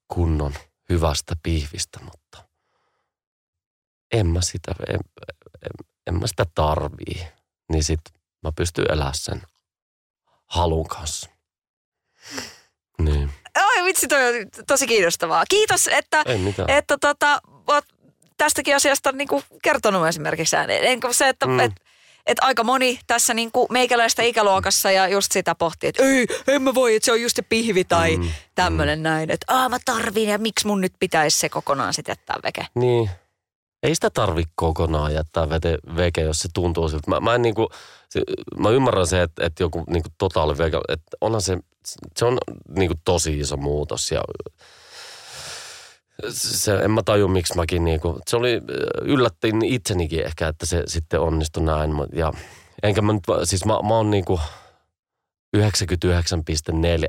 [0.09, 0.55] kunnon
[0.89, 2.49] hyvästä pihvistä, mutta
[4.13, 5.01] en mä sitä, en,
[5.63, 7.27] en, en mä sitä tarvii.
[7.73, 8.01] Niin sit
[8.43, 9.43] mä pystyn elämään sen
[10.55, 11.31] halun kanssa.
[12.99, 14.35] Niin, Ai vitsi, toi on
[14.67, 15.45] tosi kiinnostavaa.
[15.49, 16.25] Kiitos, että,
[16.69, 17.85] että tota, oot
[18.37, 20.85] tästäkin asiasta niin kuin kertonut esimerkiksi ääneen.
[20.85, 21.61] Enkä se, että mm.
[21.61, 21.73] et,
[22.27, 26.63] et aika moni tässä niin kuin meikäläistä ikäluokassa ja just sitä pohtii, että ei, en
[26.63, 28.31] mä voi, että se on just se pihvi tai mm.
[28.55, 29.03] tämmöinen mm.
[29.03, 29.31] näin.
[29.31, 32.67] Että aah mä tarviin ja miksi mun nyt pitäisi se kokonaan sitten jättää veke.
[32.75, 33.11] Niin.
[33.85, 37.11] Ei sitä tarvi kokonaan jättää vete, veke, jos se tuntuu siltä.
[37.11, 37.69] Mä, mä, en niinku,
[38.59, 41.59] mä ymmärrän se, että, että joku niinku totaali vege, että onhan se,
[42.17, 44.23] se on niinku tosi iso muutos ja
[46.29, 48.61] se, en mä taju, miksi mäkin niinku, se oli,
[49.03, 51.91] yllättin itsenikin ehkä, että se sitten onnistui näin.
[52.13, 52.33] Ja
[52.83, 54.41] enkä mä nyt, siis mä, mä oon niinku
[55.55, 55.61] 99,4,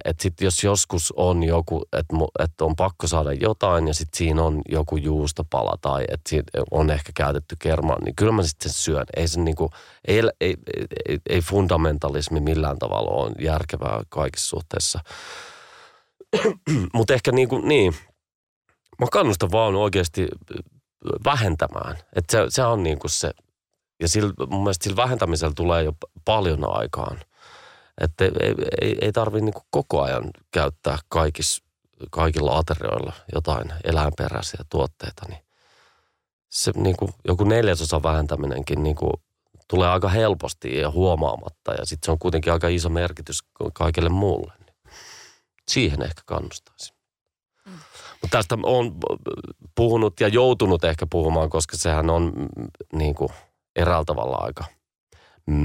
[0.06, 4.44] että sit jos joskus on joku, että et on pakko saada jotain ja sitten siinä
[4.44, 6.30] on joku juustopala tai että
[6.72, 9.06] on ehkä käytetty kermaa, niin kyllä mä sitten syön.
[9.16, 9.70] Ei se niinku,
[10.08, 10.56] ei, ei,
[11.10, 15.00] ei, ei fundamentalismi millään tavalla ole järkevää kaikissa suhteissa.
[16.94, 17.96] Mutta ehkä niinku, niin,
[19.00, 20.28] mä kannustan vaan oikeasti
[21.26, 21.98] vähentämään.
[22.16, 23.32] Että se, se on niinku se,
[24.02, 25.94] ja sillä, mun mielestä sillä vähentämisellä tulee jo
[26.26, 27.20] paljon aikaan.
[28.02, 31.64] Että ei, ei, ei, tarvitse niinku koko ajan käyttää kaikis,
[32.12, 35.26] kaikilla aterioilla jotain eläinperäisiä tuotteita.
[35.30, 35.46] Niin
[36.50, 39.12] se niinku, joku neljäsosa vähentäminenkin niinku,
[39.68, 41.74] tulee aika helposti ja huomaamatta.
[41.74, 43.40] Ja sitten se on kuitenkin aika iso merkitys
[43.74, 44.54] kaikille muulle.
[44.60, 44.76] Niin
[45.68, 46.96] siihen ehkä kannustaisin.
[48.22, 48.96] Mutta tästä on
[49.76, 53.30] puhunut ja joutunut ehkä puhumaan, koska sehän on mm, niin kuin
[53.76, 54.64] eräällä tavalla aika,
[55.48, 55.56] mm,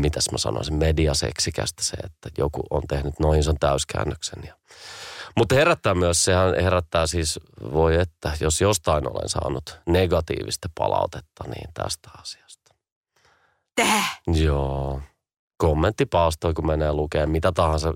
[0.00, 4.42] mitäs mä sanoisin, mediaseksikästä se, että joku on tehnyt noin ison täyskäännöksen.
[4.46, 4.54] Ja.
[5.36, 7.40] Mutta herättää myös, sehän herättää siis,
[7.72, 12.74] voi että, jos jostain olen saanut negatiivista palautetta, niin tästä asiasta.
[13.74, 14.20] Täh.
[14.26, 15.00] Joo.
[15.56, 17.92] Kommenttipalstoi, kun menee lukemaan mitä tahansa,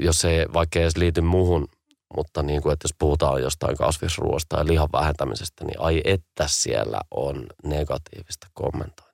[0.00, 1.68] jos ei vaikka ei edes liity muuhun,
[2.16, 7.00] mutta niin kuin, että jos puhutaan jostain kasvisruoasta ja lihan vähentämisestä, niin ai että siellä
[7.10, 9.07] on negatiivista kommentointia.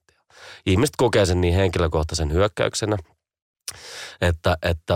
[0.66, 2.96] Ihmiset kokee sen niin henkilökohtaisen hyökkäyksenä,
[4.20, 4.94] että, että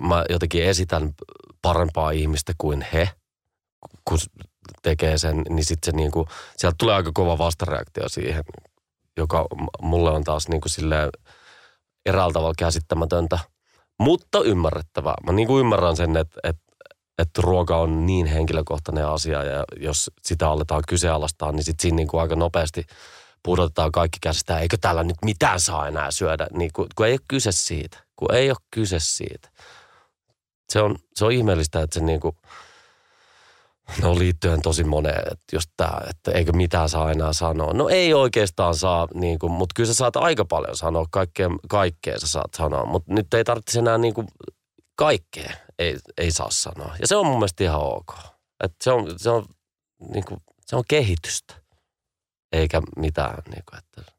[0.00, 1.14] mä jotenkin esitän
[1.62, 3.10] parempaa ihmistä kuin he,
[4.04, 4.18] kun
[4.82, 6.26] tekee sen, niin sitten se niin kuin,
[6.56, 8.44] sieltä tulee aika kova vastareaktio siihen,
[9.16, 9.46] joka
[9.82, 11.10] mulle on taas niin kuin silleen
[12.06, 13.38] eräällä tavalla käsittämätöntä,
[14.00, 15.14] mutta ymmärrettävää.
[15.26, 16.62] Mä niin kuin ymmärrän sen, että, että,
[17.18, 22.08] että ruoka on niin henkilökohtainen asia ja jos sitä aletaan kyseenalaistaa, niin sitten siinä niin
[22.08, 22.84] kuin aika nopeasti
[23.42, 27.20] pudotetaan kaikki käsistä, eikö täällä nyt mitään saa enää syödä, niin kun, kun ei ole
[27.28, 29.48] kyse siitä, kun ei ole kyse siitä.
[30.72, 32.36] Se on, se on ihmeellistä, että se niin kuin,
[34.02, 37.72] no liittyen tosi moneen, että jos tää, että eikö mitään saa enää sanoa.
[37.72, 42.18] No ei oikeastaan saa, niin kuin, mutta kyllä sä saat aika paljon sanoa, kaikkea, kaikkea
[42.18, 44.28] sä saat sanoa, mutta nyt ei tarvitse enää niin kuin,
[44.96, 46.96] kaikkea ei, ei saa sanoa.
[47.00, 48.14] Ja se on mun mielestä ihan ok.
[48.64, 49.44] Et se on, se on,
[50.12, 51.54] niin kuin, se on kehitystä,
[52.52, 54.12] eikä mitään, niin kuin, että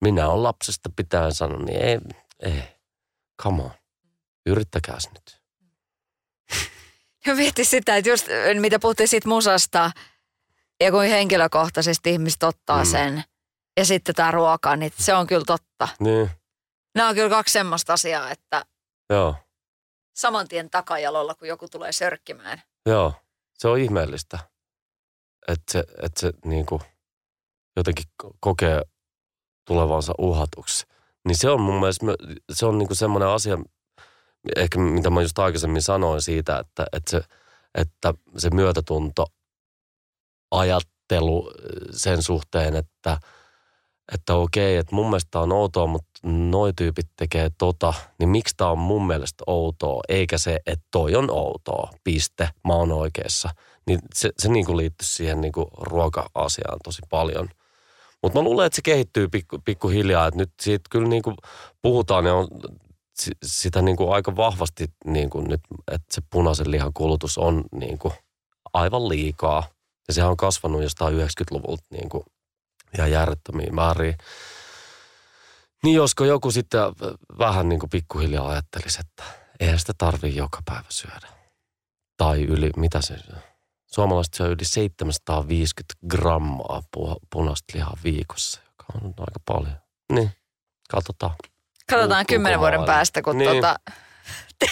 [0.00, 1.98] minä olen lapsesta pitäen sanoa, niin ei,
[2.42, 2.62] ei,
[3.42, 3.70] come on,
[4.46, 5.40] yrittäkääs nyt.
[7.26, 8.26] Ja mietti sitä, että just
[8.60, 9.90] mitä puhuttiin siitä musasta
[10.80, 12.88] ja kuin henkilökohtaisesti ihmiset ottaa Mm.
[12.88, 12.90] mm.
[12.92, 13.24] sen.
[13.76, 15.88] Ja sitten tämä ruoka, niin se on kyllä totta.
[16.00, 16.30] Niin,
[16.94, 18.64] Nämä on kyllä kaksi semmoista asiaa, että
[19.10, 19.36] joo,
[20.16, 22.62] saman tien takajalolla, kun joku tulee sörkkimään.
[22.86, 23.14] joo,
[23.54, 24.38] se on ihmeellistä,
[25.48, 26.82] että se, että se niin kuin,
[27.76, 28.82] jotenkin ko- kokee
[29.66, 30.86] tulevansa uhatuksi.
[31.24, 32.06] Niin se on mun mielestä,
[32.52, 33.58] se on niin kuin semmoinen asia,
[34.56, 37.20] ehkä mitä mä just aikaisemmin sanoin siitä, että, että, se,
[37.74, 39.26] että se myötätunto,
[40.50, 41.52] ajattelu
[41.90, 43.18] sen suhteen, että
[44.12, 48.70] että okei, että mun mielestä on outoa, mutta noi tyypit tekee tota, niin miksi tää
[48.70, 53.50] on mun mielestä outoa, eikä se, että toi on outoa, piste, mä oon oikeassa.
[53.86, 57.48] Niin se, se niin kuin liittyy siihen niin kuin ruoka-asiaan tosi paljon.
[58.24, 59.28] Mutta mä luulen, että se kehittyy
[59.64, 59.88] pikku,
[60.26, 61.36] että nyt siitä kyllä niin kuin
[61.82, 62.48] puhutaan ja on
[63.42, 65.60] sitä niin kuin aika vahvasti niin kuin nyt,
[65.92, 68.14] että se punaisen lihan kulutus on niin kuin
[68.72, 69.66] aivan liikaa.
[70.08, 72.24] Ja sehän on kasvanut jostain 90-luvulta niin kuin
[72.98, 74.18] ihan järjettömiin määriin.
[75.82, 76.80] Niin josko joku sitten
[77.38, 79.24] vähän niin kuin pikkuhiljaa ajattelisi, että
[79.60, 81.28] eihän sitä tarvii joka päivä syödä.
[82.16, 83.16] Tai yli, mitä se
[83.94, 86.82] Suomalaiset syö yli 750 grammaa
[87.32, 89.76] punaista lihaa viikossa, joka on aika paljon.
[90.12, 90.30] Niin,
[90.90, 91.34] katsotaan.
[91.90, 93.50] Katsotaan kymmenen vuoden päästä, kun niin.
[93.50, 93.76] tota,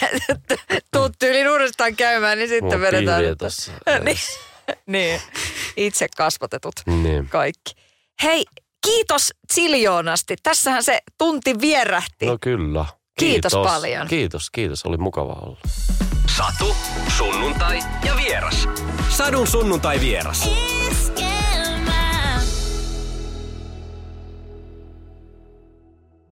[0.92, 3.22] tuut tyyliin uudestaan käymään, niin sitten Mulla vedetään.
[4.04, 4.18] Niin,
[4.86, 5.20] niin,
[5.76, 7.28] itse kasvatetut niin.
[7.28, 7.74] kaikki.
[8.22, 8.44] Hei,
[8.84, 10.36] kiitos siljoonasti.
[10.42, 12.26] Tässähän se tunti vierähti.
[12.26, 12.84] No kyllä.
[13.18, 14.08] Kiitos, kiitos paljon.
[14.08, 14.84] Kiitos, kiitos.
[14.84, 15.58] Oli mukava olla.
[16.26, 16.76] Satu,
[17.16, 18.68] sunnuntai ja vieras.
[19.08, 20.48] Sadun sunnuntai vieras.